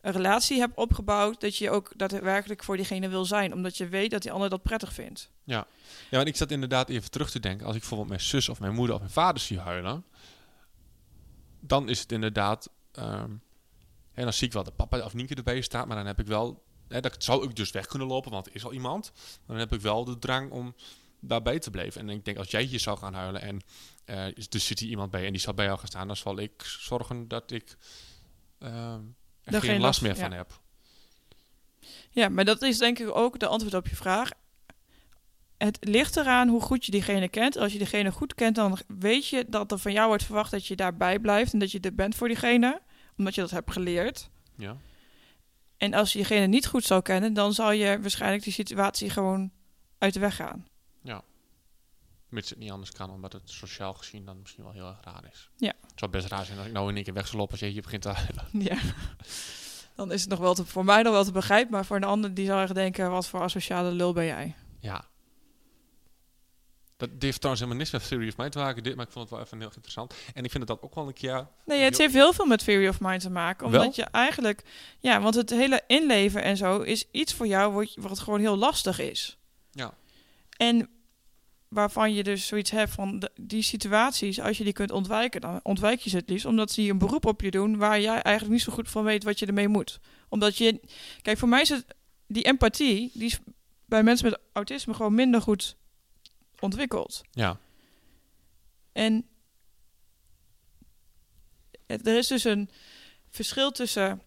een 0.00 0.12
relatie 0.12 0.58
hebt 0.58 0.76
opgebouwd... 0.76 1.40
dat 1.40 1.56
je 1.56 1.70
ook 1.70 1.92
daadwerkelijk 1.96 2.64
voor 2.64 2.76
diegene 2.76 3.08
wil 3.08 3.24
zijn. 3.24 3.52
Omdat 3.52 3.76
je 3.76 3.88
weet 3.88 4.10
dat 4.10 4.22
die 4.22 4.32
ander 4.32 4.50
dat 4.50 4.62
prettig 4.62 4.92
vindt. 4.92 5.30
Ja, 5.44 5.66
want 6.10 6.28
ik 6.28 6.36
zat 6.36 6.50
inderdaad 6.50 6.88
even 6.88 7.10
terug 7.10 7.30
te 7.30 7.40
denken. 7.40 7.66
Als 7.66 7.74
ik 7.74 7.80
bijvoorbeeld 7.80 8.10
mijn 8.10 8.20
zus 8.20 8.48
of 8.48 8.60
mijn 8.60 8.74
moeder 8.74 8.94
of 8.94 9.00
mijn 9.00 9.12
vader 9.12 9.40
zie 9.40 9.58
huilen, 9.58 10.04
dan 11.60 11.88
is 11.88 12.00
het 12.00 12.12
inderdaad. 12.12 12.70
ehm 12.92 13.30
en 14.12 14.22
dan 14.22 14.32
zie 14.32 14.46
ik 14.46 14.52
wel 14.52 14.64
dat 14.64 14.76
papa 14.76 15.04
of 15.04 15.14
Nienke 15.14 15.34
erbij 15.34 15.60
staat, 15.60 15.86
maar 15.86 15.96
dan 15.96 16.06
heb 16.06 16.20
ik 16.20 16.26
wel. 16.26 16.62
Hè, 16.92 17.00
dat 17.00 17.14
zou 17.24 17.44
ik 17.44 17.56
dus 17.56 17.70
weg 17.70 17.86
kunnen 17.86 18.08
lopen, 18.08 18.30
want 18.30 18.46
er 18.46 18.54
is 18.54 18.64
al 18.64 18.72
iemand. 18.72 19.12
Dan 19.46 19.56
heb 19.56 19.72
ik 19.72 19.80
wel 19.80 20.04
de 20.04 20.18
drang 20.18 20.50
om 20.50 20.74
daarbij 21.20 21.58
te 21.58 21.70
blijven. 21.70 22.00
En 22.00 22.08
ik 22.08 22.24
denk, 22.24 22.36
als 22.38 22.50
jij 22.50 22.62
hier 22.62 22.80
zou 22.80 22.98
gaan 22.98 23.14
huilen 23.14 23.40
en 23.42 23.60
eh 24.04 24.26
is- 24.34 24.46
er 24.50 24.60
zit 24.60 24.78
hier 24.78 24.88
iemand 24.90 25.10
bij 25.10 25.26
en 25.26 25.32
die 25.32 25.40
zal 25.40 25.54
bij 25.54 25.64
jou 25.64 25.78
gaan 25.78 25.86
staan, 25.86 26.06
dan 26.06 26.16
zal 26.16 26.38
ik 26.38 26.62
zorgen 26.62 27.28
dat 27.28 27.50
ik 27.50 27.76
ehm 28.58 29.00
er 29.44 29.52
geen 29.52 29.60
geen 29.60 29.70
last 29.70 29.82
last- 29.82 30.02
meer 30.02 30.14
ja. 30.16 30.20
van 30.28 30.32
heb. 30.32 30.60
Ja, 32.10 32.28
maar 32.28 32.44
dat 32.44 32.62
is 32.62 32.78
denk 32.78 32.98
ik 32.98 33.14
ook 33.16 33.38
de 33.38 33.46
antwoord 33.46 33.74
op 33.74 33.88
je 33.88 33.96
vraag. 33.96 34.30
Het 35.58 35.76
ligt 35.80 36.16
eraan 36.16 36.48
hoe 36.48 36.60
goed 36.60 36.84
je 36.84 36.90
diegene 36.90 37.28
kent. 37.28 37.56
Als 37.56 37.72
je 37.72 37.78
diegene 37.78 38.12
goed 38.12 38.34
kent, 38.34 38.54
dan 38.56 38.78
weet 38.86 39.26
je 39.26 39.44
dat 39.48 39.72
er 39.72 39.78
van 39.78 39.92
jou 39.92 40.08
wordt 40.08 40.24
verwacht 40.24 40.50
dat 40.50 40.66
je 40.66 40.76
daarbij 40.76 41.18
blijft 41.18 41.52
en 41.52 41.58
dat 41.58 41.70
je 41.70 41.80
er 41.80 41.94
bent 41.94 42.14
voor 42.14 42.28
diegene, 42.28 42.80
omdat 43.16 43.34
je 43.34 43.40
dat 43.40 43.50
hebt 43.50 43.72
geleerd. 43.72 44.30
Ja, 44.56 44.76
En 45.82 45.94
als 45.94 46.12
je 46.12 46.18
diegene 46.18 46.46
niet 46.46 46.66
goed 46.66 46.84
zou 46.84 47.02
kennen, 47.02 47.32
dan 47.34 47.52
zal 47.52 47.72
je 47.72 48.00
waarschijnlijk 48.00 48.42
die 48.42 48.52
situatie 48.52 49.10
gewoon 49.10 49.50
uit 49.98 50.14
de 50.14 50.20
weg 50.20 50.36
gaan. 50.36 50.66
mits 52.28 52.50
het 52.50 52.58
niet 52.58 52.70
anders 52.70 52.90
kan, 52.92 53.10
omdat 53.10 53.32
het 53.32 53.50
sociaal 53.50 53.92
gezien 53.94 54.24
dan 54.24 54.40
misschien 54.40 54.64
wel 54.64 54.72
heel 54.72 54.86
erg 54.86 55.00
raar 55.04 55.24
is. 55.32 55.50
Ja. 55.56 55.72
Het 55.80 55.92
zou 55.98 56.10
best 56.10 56.26
raar 56.26 56.44
zijn 56.44 56.58
als 56.58 56.66
ik 56.66 56.72
nou 56.72 56.88
in 56.88 56.94
één 56.94 57.04
keer 57.04 57.14
weg 57.14 57.26
zou 57.26 57.36
lopen 57.36 57.52
als 57.52 57.60
je 57.60 57.66
hier 57.66 57.82
begint 57.82 58.02
te 58.02 58.08
huilen. 58.08 58.44
Ja. 58.70 58.78
Dan 59.94 60.12
is 60.12 60.20
het 60.20 60.30
nog 60.30 60.38
wel 60.38 60.54
te, 60.54 60.66
voor 60.66 60.84
mij 60.84 61.02
nog 61.02 61.12
wel 61.12 61.24
te 61.24 61.32
begrijpen, 61.32 61.72
maar 61.72 61.84
voor 61.84 61.96
een 61.96 62.04
ander 62.04 62.34
die 62.34 62.46
zal 62.46 62.60
echt 62.60 62.74
denken, 62.74 63.10
wat 63.10 63.28
voor 63.28 63.40
asociale 63.40 63.90
lul 63.90 64.12
ben 64.12 64.24
jij? 64.24 64.54
Ja. 64.80 65.04
Dat 67.10 67.22
heeft 67.22 67.36
trouwens 67.36 67.64
helemaal 67.64 67.82
niks 67.82 67.90
met 67.90 68.08
Theory 68.08 68.28
of 68.28 68.36
Mind 68.36 68.52
te 68.52 68.58
maken, 68.58 68.82
dit, 68.82 68.96
maar 68.96 69.06
ik 69.06 69.12
vond 69.12 69.24
het 69.24 69.34
wel 69.34 69.44
even 69.46 69.58
heel 69.58 69.70
interessant. 69.74 70.14
En 70.34 70.44
ik 70.44 70.50
vind 70.50 70.66
dat 70.66 70.82
ook 70.82 70.94
wel 70.94 71.06
een 71.06 71.12
keer... 71.12 71.46
Nee, 71.64 71.80
het 71.80 71.98
heeft 71.98 72.14
heel 72.14 72.32
veel 72.32 72.46
met 72.46 72.64
theory 72.64 72.88
of 72.88 73.00
mind 73.00 73.20
te 73.20 73.30
maken. 73.30 73.66
Omdat 73.66 73.80
Wel? 73.80 73.92
je 73.94 74.04
eigenlijk... 74.04 74.62
Ja, 74.98 75.20
want 75.20 75.34
het 75.34 75.50
hele 75.50 75.82
inleven 75.86 76.42
en 76.42 76.56
zo 76.56 76.78
is 76.78 77.04
iets 77.10 77.34
voor 77.34 77.46
jou 77.46 77.72
wat, 77.72 77.94
wat 77.94 78.18
gewoon 78.18 78.40
heel 78.40 78.56
lastig 78.56 78.98
is. 78.98 79.36
Ja. 79.70 79.94
En 80.56 80.88
waarvan 81.68 82.14
je 82.14 82.22
dus 82.22 82.46
zoiets 82.46 82.70
hebt 82.70 82.92
van 82.92 83.18
de- 83.18 83.30
die 83.40 83.62
situaties, 83.62 84.40
als 84.40 84.58
je 84.58 84.64
die 84.64 84.72
kunt 84.72 84.90
ontwijken, 84.90 85.40
dan 85.40 85.60
ontwijk 85.62 86.00
je 86.00 86.10
ze 86.10 86.16
het 86.16 86.28
liefst. 86.28 86.46
Omdat 86.46 86.70
ze 86.70 86.82
een 86.82 86.98
beroep 86.98 87.26
op 87.26 87.40
je 87.40 87.50
doen 87.50 87.76
waar 87.76 88.00
jij 88.00 88.22
eigenlijk 88.22 88.54
niet 88.54 88.62
zo 88.62 88.72
goed 88.72 88.90
van 88.90 89.04
weet 89.04 89.24
wat 89.24 89.38
je 89.38 89.46
ermee 89.46 89.68
moet. 89.68 90.00
Omdat 90.28 90.56
je... 90.56 90.80
Kijk, 91.22 91.38
voor 91.38 91.48
mij 91.48 91.60
is 91.60 91.68
het... 91.68 91.84
Die 92.26 92.42
empathie, 92.42 93.10
die 93.14 93.26
is 93.26 93.38
bij 93.86 94.02
mensen 94.02 94.30
met 94.30 94.40
autisme 94.52 94.94
gewoon 94.94 95.14
minder 95.14 95.42
goed 95.42 95.76
ontwikkeld. 96.62 97.22
Ja. 97.30 97.58
En 98.92 99.26
het- 101.86 102.06
er 102.06 102.16
is 102.16 102.26
dus 102.26 102.44
een 102.44 102.70
verschil 103.30 103.70
tussen 103.70 104.22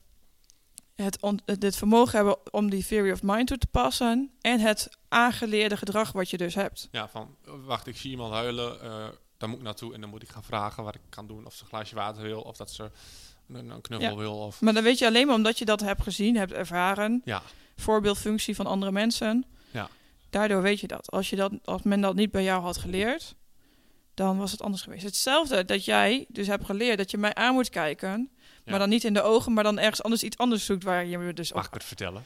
het, 0.96 1.22
on- 1.22 1.40
het 1.46 1.76
vermogen 1.76 2.16
hebben 2.16 2.54
om 2.54 2.70
die 2.70 2.86
theory 2.86 3.12
of 3.12 3.24
mind 3.24 3.48
toe 3.48 3.58
te 3.58 3.68
passen 3.68 4.32
en 4.42 4.60
het 4.60 4.90
aangeleerde 5.08 5.78
gedrag 5.78 6.12
wat 6.12 6.30
je 6.30 6.38
dus 6.38 6.56
hebt. 6.56 6.88
Ja, 6.92 7.08
van, 7.08 7.36
wacht, 7.66 7.88
ik 7.88 7.98
zie 7.98 8.12
iemand 8.12 8.34
huilen, 8.34 8.82
eh 8.82 9.08
daar 9.38 9.50
moet 9.50 9.58
ik 9.58 9.64
naartoe 9.66 9.94
en 9.94 10.02
dan 10.02 10.10
moet 10.10 10.22
ik 10.22 10.30
gaan 10.30 10.44
vragen 10.44 10.84
wat 10.84 10.96
ik 10.96 11.02
kan 11.10 11.28
doen. 11.28 11.46
Of 11.46 11.54
ze 11.56 11.62
een 11.64 11.68
glaasje 11.70 11.96
water 11.96 12.24
wil, 12.24 12.42
of 12.42 12.58
dat 12.58 12.72
ze 12.72 12.92
een, 13.48 13.70
een 13.70 13.82
knuffel 13.82 14.10
Ja. 14.10 14.16
wil. 14.16 14.38
Of, 14.38 14.62
Maar 14.62 14.74
dan 14.74 14.84
weet 14.84 14.98
je 15.00 15.06
alleen 15.08 15.26
maar 15.28 15.36
omdat 15.36 15.58
je 15.58 15.66
dat 15.66 15.80
hebt 15.80 16.02
gezien, 16.02 16.36
hebt 16.38 16.52
ervaren, 16.52 17.22
ja, 17.26 17.42
voorbeeldfunctie 17.76 18.56
van 18.56 18.66
andere 18.66 18.92
mensen. 18.92 19.46
Ja. 19.72 19.90
Daardoor 20.36 20.62
weet 20.62 20.80
je 20.80 20.88
dat. 20.88 21.12
Als, 21.12 21.30
je 21.30 21.36
dat. 21.36 21.52
als 21.64 21.82
men 21.82 22.02
dat 22.02 22.16
niet 22.16 22.32
bij 22.32 22.44
jou 22.44 22.62
had 22.62 22.78
geleerd, 22.78 23.36
dan 24.14 24.38
was 24.38 24.52
het 24.52 24.62
anders 24.62 24.82
geweest. 24.82 25.04
Hetzelfde 25.04 25.66
dat 25.66 25.86
jij 25.86 26.26
dus 26.28 26.48
hebt 26.48 26.66
geleerd 26.66 26.98
dat 26.98 27.12
je 27.12 27.18
mij 27.18 27.34
aan 27.34 27.54
moet 27.54 27.70
kijken, 27.70 28.30
Ja. 28.40 28.72
maar 28.72 28.80
dan 28.80 28.90
niet 28.90 29.04
in 29.04 29.14
de 29.14 29.22
ogen, 29.22 29.54
maar 29.54 29.64
dan 29.64 29.80
ergens 29.80 30.04
anders 30.04 30.24
iets 30.24 30.38
anders 30.38 30.66
zoekt 30.66 30.84
waar 30.84 31.06
je 31.06 31.18
me 31.18 31.34
dus 31.34 31.54
mag 31.54 31.62
op... 31.62 31.68
ik 31.68 31.74
het 31.74 31.84
vertellen? 31.84 32.26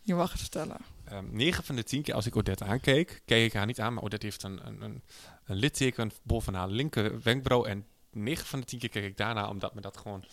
Je 0.00 0.14
mag 0.14 0.30
het 0.30 0.40
vertellen. 0.40 0.76
Ehm 1.04 1.24
9 1.30 1.64
van 1.64 1.76
de 1.76 1.84
10 1.84 2.02
keer 2.02 2.14
als 2.14 2.26
ik 2.26 2.36
Odette 2.36 2.64
aankeek, 2.64 3.22
keek 3.24 3.46
ik 3.46 3.52
haar 3.52 3.66
niet 3.66 3.80
aan, 3.80 3.94
maar 3.94 4.02
Odette 4.02 4.26
heeft 4.26 4.42
een, 4.42 4.66
een, 4.66 4.82
een, 4.82 5.02
een 5.44 5.56
litteken 5.56 6.10
boven 6.22 6.54
haar 6.54 6.68
linker 6.68 7.22
wenkbrauw. 7.22 7.64
En 7.64 7.86
9 8.10 8.46
van 8.46 8.60
de 8.60 8.66
10 8.66 8.78
keer 8.78 8.88
keek 8.88 9.04
ik 9.04 9.16
daarna, 9.16 9.48
omdat 9.48 9.74
me 9.74 9.80
dat 9.80 9.96
gewoon 9.96 10.24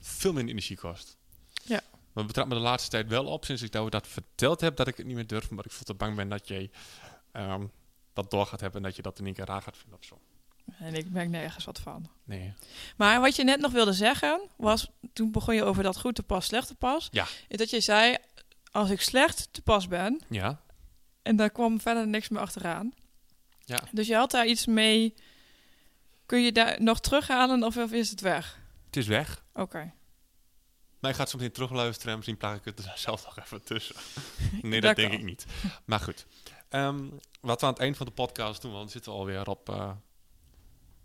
veel 0.00 0.32
minder 0.32 0.50
energie 0.50 0.76
kost. 0.76 1.16
Maar 2.14 2.24
betrap 2.24 2.46
me 2.46 2.54
de 2.54 2.60
laatste 2.60 2.90
tijd 2.90 3.08
wel 3.08 3.26
op, 3.26 3.44
sinds 3.44 3.62
ik 3.62 3.72
jou 3.72 3.90
dat 3.90 4.08
verteld 4.08 4.60
heb, 4.60 4.76
dat 4.76 4.88
ik 4.88 4.96
het 4.96 5.06
niet 5.06 5.14
meer 5.14 5.26
durf. 5.26 5.50
Omdat 5.50 5.64
ik 5.64 5.72
veel 5.72 5.84
te 5.84 5.94
bang 5.94 6.16
ben 6.16 6.28
dat 6.28 6.48
jij 6.48 6.70
ehm, 7.32 7.66
dat 8.12 8.30
door 8.30 8.46
gaat 8.46 8.60
hebben 8.60 8.80
en 8.80 8.86
dat 8.86 8.96
je 8.96 9.02
dat 9.02 9.18
in 9.18 9.24
één 9.24 9.34
keer 9.34 9.46
raar 9.46 9.62
gaat 9.62 9.76
vinden 9.76 9.98
of 9.98 10.04
zo. 10.04 10.20
En 10.78 10.94
ik 10.94 11.10
merk 11.10 11.28
nergens 11.28 11.64
wat 11.64 11.80
van. 11.80 12.08
Nee. 12.24 12.54
Maar 12.96 13.20
wat 13.20 13.36
je 13.36 13.44
net 13.44 13.60
nog 13.60 13.72
wilde 13.72 13.92
zeggen, 13.92 14.40
was... 14.56 14.90
Toen 15.12 15.32
begon 15.32 15.54
je 15.54 15.64
over 15.64 15.82
dat 15.82 16.00
goed 16.00 16.14
te 16.14 16.22
pas, 16.22 16.46
slecht 16.46 16.66
te 16.66 16.74
pas. 16.74 17.08
Ja. 17.10 17.26
Is 17.48 17.56
dat 17.56 17.70
je 17.70 17.80
zei, 17.80 18.16
als 18.70 18.90
ik 18.90 19.00
slecht 19.00 19.48
te 19.50 19.62
pas 19.62 19.88
ben... 19.88 20.20
Ja? 20.28 20.60
En 21.22 21.36
daar 21.36 21.50
kwam 21.50 21.80
verder 21.80 22.08
niks 22.08 22.28
meer 22.28 22.40
achteraan. 22.40 22.92
Ja. 23.64 23.82
Dus 23.92 24.06
je 24.06 24.14
had 24.14 24.30
daar 24.30 24.46
iets 24.46 24.66
mee... 24.66 25.14
Kun 26.26 26.42
je 26.42 26.52
daar 26.52 26.82
nog 26.82 27.00
terughalen 27.00 27.62
of 27.62 27.76
of 27.76 27.92
is 27.92 28.10
het 28.10 28.20
weg? 28.20 28.58
Het 28.86 28.96
is 28.96 29.06
weg. 29.06 29.44
Oké. 29.54 29.92
Maar 31.04 31.12
ik 31.12 31.18
ga 31.18 31.24
het 31.24 31.32
zo 31.32 31.38
meteen 31.38 31.54
terugluisteren 31.54 32.08
en 32.10 32.16
misschien 32.16 32.36
plaag 32.38 32.56
ik 32.56 32.64
het 32.64 32.78
er 32.78 32.92
zelf 33.08 33.24
nog 33.24 33.38
even 33.38 33.62
tussen. 33.64 33.94
Nee, 34.62 34.80
Dat 34.80 34.96
denk 34.96 35.12
ik 35.12 35.22
niet. 35.22 35.46
Maar 35.84 36.00
goed. 36.00 36.26
Ehm, 36.68 37.04
wat 37.40 37.60
we 37.60 37.66
aan 37.66 37.72
het 37.72 37.82
eind 37.82 37.96
van 37.96 38.06
de 38.06 38.12
podcast 38.12 38.62
doen, 38.62 38.70
want 38.70 38.82
dan 38.82 38.92
zitten 38.92 39.12
we 39.12 39.18
alweer 39.18 39.46
op... 39.48 39.68
eh, 39.68 39.90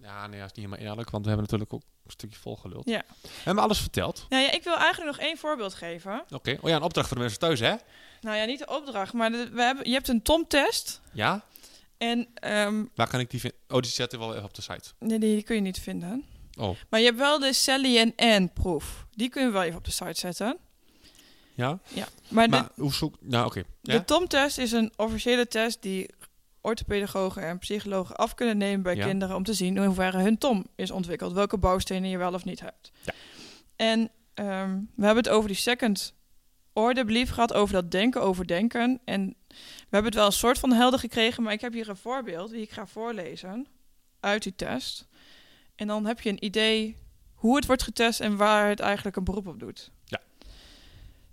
ja, 0.02 0.28
nee, 0.28 0.40
dat 0.40 0.50
is 0.52 0.56
niet 0.58 0.66
helemaal 0.66 0.88
eerlijk, 0.92 1.10
want 1.10 1.24
we 1.26 1.30
hebben 1.32 1.48
natuurlijk 1.50 1.74
ook 1.74 1.90
een 2.06 2.12
stukje 2.12 2.40
volgeluld. 2.40 2.86
Ja. 2.90 3.04
Hebben 3.28 3.56
we 3.56 3.62
alles 3.62 3.80
verteld? 3.80 4.26
Nou 4.30 4.44
ja, 4.44 4.52
ik 4.52 4.64
wil 4.64 4.76
eigenlijk 4.78 5.18
nog 5.18 5.26
één 5.28 5.38
voorbeeld 5.38 5.74
geven. 5.74 6.24
Oké. 6.30 6.58
Oh 6.62 6.70
ja, 6.70 6.76
een 6.76 6.82
opdracht 6.82 7.08
voor 7.08 7.16
de 7.18 7.22
mensen 7.24 7.40
thuis, 7.40 7.60
hè? 7.60 7.76
Nou 8.22 8.38
ja, 8.38 8.46
niet 8.46 8.60
de 8.60 8.68
opdracht, 8.68 9.14
maar 9.14 9.32
de- 9.32 9.50
we 9.50 9.62
hebben, 9.62 9.88
je 9.88 9.94
hebt 9.94 10.08
een 10.08 10.22
TOM-test. 10.22 11.02
Ja? 11.12 11.44
En 11.98 12.28
ehm, 12.34 12.86
Waar 12.96 13.08
kan 13.08 13.20
ik 13.20 13.30
die 13.30 13.40
vinden? 13.40 13.60
Oh, 13.68 13.80
die 13.82 13.92
zetten 13.92 14.20
we 14.20 14.26
wel 14.26 14.34
even 14.34 14.46
op 14.48 14.54
de 14.54 14.62
site. 14.62 14.90
nee, 15.00 15.20
die 15.20 15.44
kun 15.44 15.56
je 15.56 15.62
niet 15.62 15.80
vinden. 15.80 16.26
Oh. 16.60 16.76
Maar 16.90 17.00
je 17.00 17.06
hebt 17.06 17.18
wel 17.18 17.40
de 17.40 17.54
Sally 17.54 17.98
en 17.98 18.14
Ann 18.16 18.54
proef. 18.54 19.06
Die 19.12 19.30
kun 19.30 19.44
je 19.44 19.50
wel 19.50 19.64
even 19.64 19.78
op 19.78 19.86
de 19.86 19.92
site 19.92 20.20
zetten. 20.20 20.58
Ja? 21.56 21.80
Ja. 21.88 22.08
Maar, 22.28 22.50
Maar 22.50 22.70
hoe 22.76 22.94
zoek... 22.94 23.16
Nou, 23.20 23.46
oké. 23.46 23.64
de, 23.82 23.92
Ja? 23.92 23.98
de 23.98 24.06
TOM-test 24.06 24.58
is 24.58 24.72
een 24.72 24.92
officiële 24.96 25.48
test 25.48 25.82
die 25.82 26.10
orthopedagogen 26.62 27.44
en 27.44 27.58
psychologen 27.58 28.16
af 28.16 28.34
kunnen 28.34 28.58
nemen 28.58 28.82
bij 28.82 28.96
Ja. 28.96 29.06
kinderen 29.06 29.36
om 29.36 29.44
te 29.44 29.54
zien 29.54 29.78
in 29.78 29.84
hoeverre 29.86 30.18
hun 30.22 30.38
TOM 30.38 30.68
is 30.76 30.92
ontwikkeld. 30.92 31.34
Welke 31.34 31.58
bouwstenen 31.58 32.10
je 32.10 32.18
wel 32.18 32.34
of 32.34 32.46
niet 32.46 32.60
hebt. 32.60 32.92
Ja. 33.02 33.14
En 33.76 34.12
ehm, 34.34 34.78
we 34.96 35.06
hebben 35.06 35.24
het 35.24 35.30
over 35.34 35.48
die 35.48 35.58
second 35.58 36.14
order 36.74 37.06
belief 37.06 37.30
gehad, 37.30 37.54
over 37.54 37.74
dat 37.74 37.92
denken 37.92 38.22
over 38.22 38.48
denken. 38.48 39.00
En 39.06 39.36
we 39.48 39.56
hebben 39.90 40.06
het 40.12 40.16
wel 40.16 40.26
een 40.26 40.32
soort 40.32 40.60
van 40.60 40.72
helder 40.72 41.00
gekregen, 41.00 41.44
maar 41.44 41.54
ik 41.54 41.62
heb 41.62 41.74
hier 41.74 41.90
een 41.90 41.96
voorbeeld 41.98 42.50
die 42.52 42.62
ik 42.62 42.72
ga 42.72 42.88
voorlezen 42.88 43.68
uit 44.20 44.44
die 44.44 44.56
test. 44.56 45.08
En 45.80 45.88
dan 45.88 46.06
heb 46.06 46.22
je 46.22 46.30
een 46.30 46.46
idee 46.46 46.96
hoe 47.34 47.56
het 47.56 47.66
wordt 47.66 47.84
getest 47.84 48.20
en 48.20 48.38
waar 48.38 48.70
het 48.70 48.80
eigenlijk 48.80 49.16
een 49.16 49.24
beroep 49.24 49.48
op 49.48 49.60
doet. 49.60 49.92
Ja. 50.06 50.22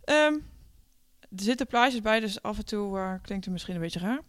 Ehm, 0.05 0.35
er 1.21 1.43
zitten 1.43 1.67
plaatjes 1.67 2.01
bij, 2.01 2.21
dus 2.21 2.43
af 2.43 2.59
en 2.59 2.65
toe 2.65 2.99
eh, 2.99 3.13
klinkt 3.23 3.45
het 3.45 3.53
misschien 3.53 3.75
een 3.75 3.81
beetje 3.81 3.99
raar. 3.99 4.21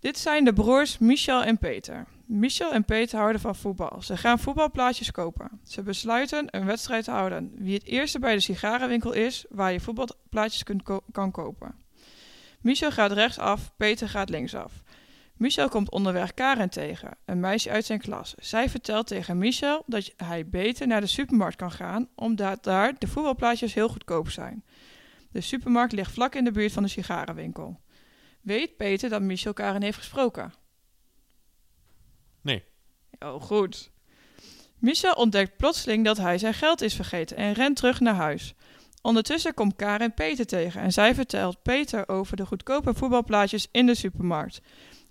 Dit 0.00 0.18
zijn 0.18 0.44
de 0.44 0.52
broers 0.52 0.98
Michel 0.98 1.42
en 1.42 1.58
Peter. 1.58 2.06
Michel 2.24 2.72
en 2.72 2.84
Peter 2.84 3.18
houden 3.18 3.40
van 3.40 3.56
voetbal. 3.56 4.02
Ze 4.02 4.16
gaan 4.16 4.38
voetbalplaatjes 4.38 5.10
kopen. 5.10 5.60
Ze 5.64 5.82
besluiten 5.82 6.46
een 6.50 6.64
wedstrijd 6.64 7.04
te 7.04 7.10
houden. 7.10 7.52
Wie 7.56 7.74
het 7.74 7.84
eerste 7.84 8.18
bij 8.18 8.34
de 8.34 8.40
sigarenwinkel 8.40 9.12
is 9.12 9.44
waar 9.48 9.72
je 9.72 9.80
voetbalplaatjes 9.80 10.62
kunt 10.62 10.82
ko- 10.82 11.04
kan 11.12 11.30
kopen. 11.30 11.74
Michel 12.60 12.90
gaat 12.92 13.12
rechtsaf, 13.12 13.72
Peter 13.76 14.08
gaat 14.08 14.28
linksaf. 14.28 14.72
Michel 15.36 15.68
komt 15.68 15.90
onderweg 15.90 16.34
Karen 16.34 16.70
tegen, 16.70 17.16
een 17.24 17.40
meisje 17.40 17.70
uit 17.70 17.84
zijn 17.84 18.00
klas. 18.00 18.34
Zij 18.36 18.68
vertelt 18.68 19.06
tegen 19.06 19.38
Michel 19.38 19.82
dat 19.86 20.12
hij 20.16 20.48
beter 20.48 20.86
naar 20.86 21.00
de 21.00 21.06
supermarkt 21.06 21.56
kan 21.56 21.72
gaan, 21.72 22.08
omdat 22.14 22.64
daar 22.64 22.98
de 22.98 23.06
voetbalplaatjes 23.06 23.74
heel 23.74 23.88
goedkoop 23.88 24.30
zijn. 24.30 24.64
De 25.30 25.40
supermarkt 25.40 25.92
ligt 25.92 26.12
vlak 26.12 26.34
in 26.34 26.44
de 26.44 26.50
buurt 26.50 26.72
van 26.72 26.82
de 26.82 26.88
sigarenwinkel. 26.88 27.80
Weet 28.40 28.76
Peter 28.76 29.08
dat 29.08 29.22
Michel 29.22 29.52
Karen 29.52 29.82
heeft 29.82 29.98
gesproken? 29.98 30.54
Nee. 32.40 32.64
Oh, 33.18 33.42
goed. 33.42 33.90
Michel 34.78 35.12
ontdekt 35.12 35.56
plotseling 35.56 36.04
dat 36.04 36.16
hij 36.16 36.38
zijn 36.38 36.54
geld 36.54 36.80
is 36.80 36.94
vergeten 36.94 37.36
en 37.36 37.52
rent 37.52 37.76
terug 37.76 38.00
naar 38.00 38.14
huis. 38.14 38.54
Ondertussen 39.02 39.54
komt 39.54 39.76
Karen 39.76 40.14
Peter 40.14 40.46
tegen 40.46 40.80
en 40.80 40.92
zij 40.92 41.14
vertelt 41.14 41.62
Peter 41.62 42.08
over 42.08 42.36
de 42.36 42.46
goedkope 42.46 42.94
voetbalplaatjes 42.94 43.68
in 43.70 43.86
de 43.86 43.94
supermarkt. 43.94 44.60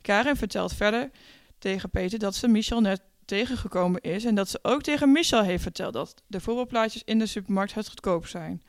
Karen 0.03 0.37
vertelt 0.37 0.73
verder 0.73 1.11
tegen 1.57 1.89
Peter 1.89 2.19
dat 2.19 2.35
ze 2.35 2.47
Michel 2.47 2.81
net 2.81 3.01
tegengekomen 3.25 4.01
is 4.01 4.25
en 4.25 4.35
dat 4.35 4.49
ze 4.49 4.59
ook 4.61 4.81
tegen 4.81 5.11
Michel 5.11 5.43
heeft 5.43 5.63
verteld 5.63 5.93
dat 5.93 6.21
de 6.27 6.39
voetbalplaatjes 6.39 7.03
in 7.03 7.19
de 7.19 7.25
supermarkt 7.25 7.73
het 7.73 7.89
goedkoop 7.89 8.27
zijn. 8.27 8.63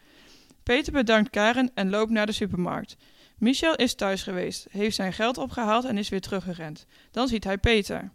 Peter 0.63 0.93
bedankt 0.93 1.31
Karen 1.31 1.71
en 1.75 1.91
loopt 1.91 2.11
naar 2.11 2.27
de 2.27 2.33
supermarkt. 2.33 2.97
Michel 3.39 3.75
is 3.75 3.95
thuis 3.95 4.23
geweest, 4.23 4.67
heeft 4.71 4.97
zijn 4.97 5.13
geld 5.13 5.39
opgehaald 5.39 5.85
en 5.85 5.99
is 5.99 6.09
weer 6.09 6.21
teruggerend. 6.21 6.87
Dan 7.11 7.29
ziet 7.29 7.45
hij 7.45 7.59
Peter. 7.59 8.13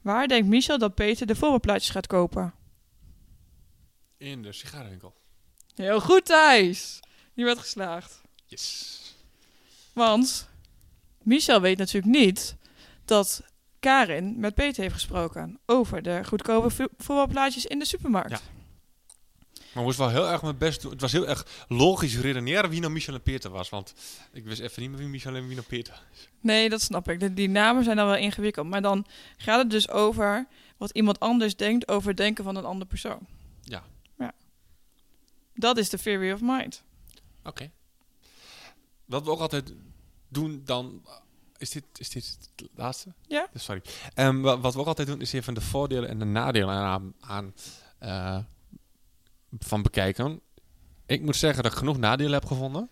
Waar 0.00 0.28
denkt 0.28 0.48
Michel 0.48 0.78
dat 0.78 0.94
Peter 0.94 1.26
de 1.26 1.36
voetbalplaatjes 1.36 1.90
gaat 1.90 2.06
kopen? 2.06 2.54
In 4.16 4.42
de 4.42 4.52
sigarenwinkel. 4.52 5.14
Heel 5.74 6.00
goed, 6.00 6.24
Thijs. 6.24 7.00
Je 7.32 7.44
bent 7.44 7.58
geslaagd. 7.58 8.20
Yes. 8.46 8.98
Want 9.92 10.48
Michel 11.22 11.60
weet 11.60 11.78
natuurlijk 11.78 12.14
niet 12.14 12.56
dat 13.04 13.42
Karin 13.80 14.40
met 14.40 14.54
Peter 14.54 14.82
heeft 14.82 14.94
gesproken 14.94 15.58
over 15.66 16.02
de 16.02 16.24
goedkope 16.24 16.70
vo- 16.70 16.88
voetbalplaatjes 16.96 17.66
in 17.66 17.78
de 17.78 17.84
supermarkt. 17.84 18.30
Ja. 18.30 18.40
Maar 19.74 19.82
moest 19.82 19.98
wel 19.98 20.08
heel 20.08 20.28
erg 20.28 20.42
mijn 20.42 20.58
best 20.58 20.82
doen. 20.82 20.90
Het 20.90 21.00
was 21.00 21.12
heel 21.12 21.28
erg 21.28 21.64
logisch 21.68 22.16
redeneren 22.18 22.70
wie 22.70 22.80
nou 22.80 22.92
Michel 22.92 23.14
en 23.14 23.22
Peter 23.22 23.50
was. 23.50 23.68
Want 23.68 23.94
ik 24.32 24.44
wist 24.44 24.60
even 24.60 24.82
niet 24.82 24.90
meer 24.90 24.98
wie 25.00 25.08
Michel 25.08 25.34
en 25.34 25.46
wie 25.46 25.54
nou 25.56 25.66
Peter 25.66 26.02
is. 26.12 26.28
Nee, 26.40 26.68
dat 26.68 26.80
snap 26.82 27.08
ik. 27.08 27.20
De- 27.20 27.34
die 27.34 27.48
namen 27.48 27.84
zijn 27.84 27.96
dan 27.96 28.06
wel 28.06 28.16
ingewikkeld. 28.16 28.66
Maar 28.66 28.82
dan 28.82 29.06
gaat 29.36 29.58
het 29.58 29.70
dus 29.70 29.88
over 29.90 30.46
wat 30.76 30.90
iemand 30.90 31.20
anders 31.20 31.56
denkt 31.56 31.88
over 31.88 32.08
het 32.08 32.16
denken 32.16 32.44
van 32.44 32.56
een 32.56 32.64
andere 32.64 32.86
persoon. 32.90 33.26
Ja. 33.62 33.82
Dat 35.54 35.76
is 35.76 35.88
de 35.88 35.98
theory 35.98 36.32
of 36.32 36.40
mind. 36.42 36.82
Oké. 37.44 37.70
Wat 39.04 39.24
we 39.24 39.30
ook 39.30 39.40
altijd 39.40 39.72
doen 40.30 40.62
dan... 40.64 41.02
Is 41.58 41.70
dit, 41.70 41.84
is 41.96 42.08
dit 42.10 42.38
het 42.56 42.68
laatste? 42.74 43.12
Ja. 43.26 43.48
Sorry. 43.54 43.82
Wa- 44.14 44.58
wat 44.58 44.74
we 44.74 44.80
ook 44.80 44.86
altijd 44.86 45.08
doen 45.08 45.20
is 45.20 45.32
even 45.32 45.54
de 45.54 45.60
voordelen 45.60 46.08
en 46.08 46.18
de 46.18 46.24
nadelen 46.24 46.74
aan, 46.74 47.14
aan 47.20 47.54
eh, 47.98 48.38
van 49.58 49.82
bekijken. 49.82 50.40
Ik 51.06 51.22
moet 51.22 51.36
zeggen 51.36 51.62
dat 51.62 51.72
ik 51.72 51.78
genoeg 51.78 51.98
nadelen 51.98 52.32
heb 52.32 52.46
gevonden. 52.46 52.90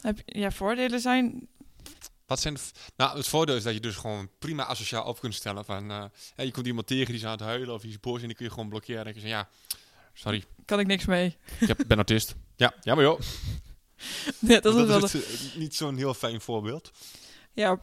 Heb, 0.00 0.18
ja, 0.24 0.50
voordelen 0.50 1.00
zijn... 1.00 1.48
Wat 2.26 2.40
zijn 2.40 2.54
de 2.54 2.60
nou, 2.96 3.16
het 3.16 3.28
voordeel 3.28 3.56
is 3.56 3.62
dat 3.62 3.74
je 3.74 3.80
dus 3.80 3.96
gewoon 3.96 4.30
prima 4.38 4.66
asociaal 4.66 5.04
op 5.04 5.20
kunt 5.20 5.34
stellen. 5.34 5.64
Van, 5.64 5.90
eh, 5.90 6.44
je 6.46 6.50
komt 6.50 6.66
iemand 6.66 6.86
tegen 6.86 7.06
die 7.06 7.14
is 7.14 7.24
aan 7.24 7.30
het 7.30 7.40
huilen 7.40 7.74
of 7.74 7.80
die 7.80 7.90
is 7.90 8.00
boos 8.00 8.20
en 8.20 8.26
die 8.26 8.36
kun 8.36 8.44
je 8.44 8.50
gewoon 8.52 8.68
blokkeren. 8.68 9.00
En 9.04 9.14
je 9.14 9.20
zeggen, 9.20 9.30
ja, 9.30 9.48
sorry, 10.12 10.44
Kan 10.64 10.80
ik 10.80 10.86
niks 10.86 11.04
mee. 11.04 11.36
ik 11.60 11.68
heb, 11.68 11.84
ben 11.86 11.96
autist. 11.96 12.34
Ja, 12.56 12.74
ja, 12.80 12.94
maar 12.94 13.04
joh. 13.04 13.20
Ja, 14.40 14.60
dat, 14.60 14.74
is 14.74 14.86
wel 14.86 15.04
is 15.04 15.14
eh, 15.14 15.56
niet 15.56 15.74
zo'n 15.74 15.96
heel 15.96 16.14
fijn 16.14 16.40
voorbeeld. 16.40 16.90
Ja, 17.52 17.80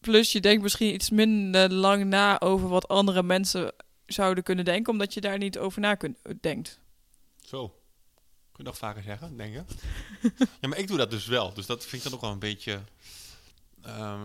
plus 0.00 0.32
je 0.32 0.40
denkt 0.40 0.62
misschien 0.62 0.94
iets 0.94 1.10
minder 1.10 1.72
lang 1.72 2.04
na 2.04 2.40
over 2.40 2.68
wat 2.68 2.88
andere 2.88 3.22
mensen 3.22 3.72
zouden 4.06 4.44
kunnen 4.44 4.64
denken, 4.64 4.92
omdat 4.92 5.14
je 5.14 5.20
daar 5.20 5.38
niet 5.38 5.58
over 5.58 5.80
na 5.80 5.94
kunt, 5.94 6.18
denkt. 6.40 6.80
Zo. 7.40 7.68
Kun 8.52 8.64
je 8.64 8.70
nog 8.70 8.78
vaker 8.78 9.02
zeggen, 9.02 9.36
denk 9.36 9.54
je? 9.54 9.62
ja, 10.60 10.68
maar 10.68 10.78
ik 10.78 10.88
doe 10.88 10.96
dat 10.96 11.10
dus 11.10 11.26
wel. 11.26 11.54
Dus 11.54 11.66
dat 11.66 11.84
vind 11.84 11.92
ik 11.92 12.02
dan 12.02 12.12
ook 12.12 12.20
wel 12.20 12.30
een 12.30 12.38
beetje... 12.38 12.82
ehm, 13.82 14.24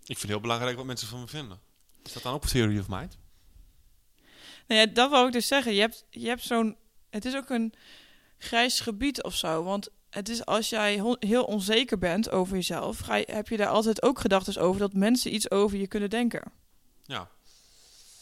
ik 0.00 0.18
vind 0.18 0.20
het 0.20 0.30
heel 0.30 0.40
belangrijk 0.40 0.76
wat 0.76 0.86
mensen 0.86 1.08
van 1.08 1.20
me 1.20 1.26
vinden. 1.26 1.60
Is 2.04 2.12
dat 2.12 2.22
dan 2.22 2.34
ook 2.34 2.42
een 2.42 2.48
theory 2.48 2.78
of 2.78 2.88
mind? 2.88 3.18
Nou 4.66 4.80
ja, 4.80 4.86
dat 4.86 5.10
wou 5.10 5.26
ik 5.26 5.32
dus 5.32 5.46
zeggen. 5.46 5.74
Je 5.74 5.80
hebt, 5.80 6.04
je 6.10 6.28
hebt 6.28 6.42
zo'n. 6.42 6.76
Het 7.10 7.24
is 7.24 7.34
ook 7.34 7.50
een 7.50 7.74
grijs 8.38 8.80
gebied 8.80 9.22
of 9.22 9.34
zo. 9.34 9.62
Want 9.62 9.88
het 10.10 10.28
is 10.28 10.44
als 10.44 10.68
jij 10.68 11.02
heel 11.18 11.44
onzeker 11.44 11.98
bent 11.98 12.30
over 12.30 12.54
jezelf, 12.54 12.98
ga 12.98 13.14
je, 13.14 13.26
heb 13.30 13.48
je 13.48 13.56
daar 13.56 13.68
altijd 13.68 14.02
ook 14.02 14.18
gedachten 14.18 14.62
over 14.62 14.80
dat 14.80 14.92
mensen 14.92 15.34
iets 15.34 15.50
over 15.50 15.78
je 15.78 15.86
kunnen 15.86 16.10
denken. 16.10 16.42
Ja. 17.04 17.28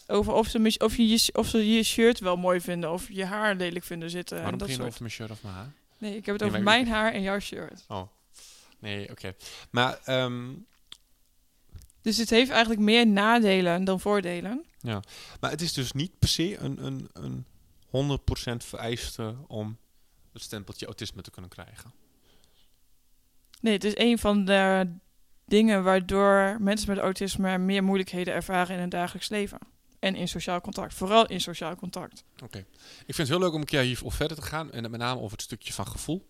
Over 0.07 0.33
of 0.33 0.49
ze, 0.49 0.75
of, 0.79 0.97
je, 0.97 1.31
of 1.33 1.47
ze 1.47 1.73
je 1.73 1.83
shirt 1.83 2.18
wel 2.18 2.37
mooi 2.37 2.61
vinden, 2.61 2.92
of 2.92 3.09
je 3.09 3.25
haar 3.25 3.55
lelijk 3.55 3.85
vinden 3.85 4.11
zitten. 4.11 4.37
Waarom 4.37 4.53
en 4.53 4.59
dat 4.59 4.68
begin 4.68 4.85
over 4.85 5.01
mijn 5.01 5.12
shirt 5.12 5.31
of 5.31 5.42
mijn 5.42 5.55
haar? 5.55 5.73
Nee, 5.99 6.16
ik 6.16 6.27
heb 6.27 6.35
het 6.35 6.40
Nee, 6.40 6.51
over 6.51 6.62
mijn 6.62 6.88
haar 6.88 7.12
en 7.12 7.23
jouw 7.23 7.38
shirt. 7.38 7.85
Oh. 7.88 8.03
Nee, 8.79 9.11
oké. 9.11 9.35
Maar, 9.70 9.99
ehm, 10.05 10.53
Dus 12.03 12.16
het 12.16 12.31
heeft 12.31 12.51
eigenlijk 12.51 12.81
meer 12.81 13.07
nadelen 13.07 13.85
dan 13.85 14.01
voordelen. 14.01 14.64
maar 15.40 15.51
het 15.51 15.61
is 15.61 15.73
dus 15.73 15.92
niet 15.92 16.18
per 16.18 16.29
se 16.29 16.57
een, 16.57 16.85
een, 16.85 17.09
een 17.12 17.44
100% 17.87 18.64
vereiste 18.64 19.35
om 19.47 19.79
het 20.35 20.42
stempeltje 20.42 20.87
autisme 20.87 21.23
te 21.23 21.31
kunnen 21.31 21.51
krijgen. 21.51 21.92
Nee, 23.61 23.73
het 23.73 23.85
is 23.85 23.97
een 23.97 24.18
van 24.18 24.44
de 24.44 24.88
dingen 25.47 25.83
waardoor 25.83 26.57
mensen 26.61 26.88
met 26.88 26.99
autisme 26.99 27.59
meer 27.59 27.85
moeilijkheden 27.85 28.35
ervaren 28.35 28.75
in 28.75 28.81
hun 28.81 28.88
dagelijks 28.88 29.29
leven. 29.29 29.59
En 29.99 30.14
in 30.14 30.29
sociaal 30.29 30.61
contact. 30.61 30.94
Vooral 30.94 31.27
in 31.27 31.40
sociaal 31.40 31.77
contact. 31.77 32.25
Ik 33.07 33.14
vind 33.14 33.16
het 33.16 33.29
heel 33.29 33.38
leuk 33.38 33.53
om 33.53 33.61
een 33.61 33.66
keer 33.66 33.81
hier 33.81 34.01
op 34.05 34.12
verder 34.12 34.37
te 34.37 34.42
gaan. 34.42 34.73
En 34.73 34.90
met 34.90 35.01
name 35.01 35.20
over 35.20 35.33
het 35.33 35.42
stukje 35.42 35.73
van 35.73 35.87
gevoel. 35.87 36.27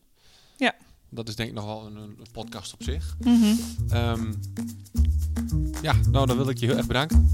Ja. 0.57 0.75
Dat 1.09 1.29
is 1.29 1.37
denk 1.37 1.49
ik 1.49 1.55
nogal 1.55 1.87
een, 1.87 1.97
een 1.97 2.27
podcast 2.33 2.73
op 2.73 2.83
zich. 2.83 3.17
Mhm. 3.21 3.55
Ehm, 3.89 4.33
ja, 5.83 5.95
nou 6.11 6.27
dan 6.27 6.37
wil 6.37 6.49
ik 6.49 6.59
je 6.59 6.67
heel 6.67 6.77
erg 6.77 6.87
bedanken. 6.87 7.33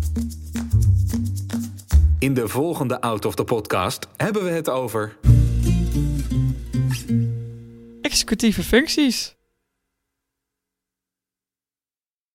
In 2.18 2.34
de 2.34 2.48
volgende 2.48 3.00
Out 3.00 3.24
of 3.24 3.34
the 3.34 3.44
Podcast 3.44 4.06
hebben 4.16 4.44
we 4.44 4.50
het 4.50 4.68
over 4.68 5.16
Executieve 8.02 8.62
functies. 8.62 9.34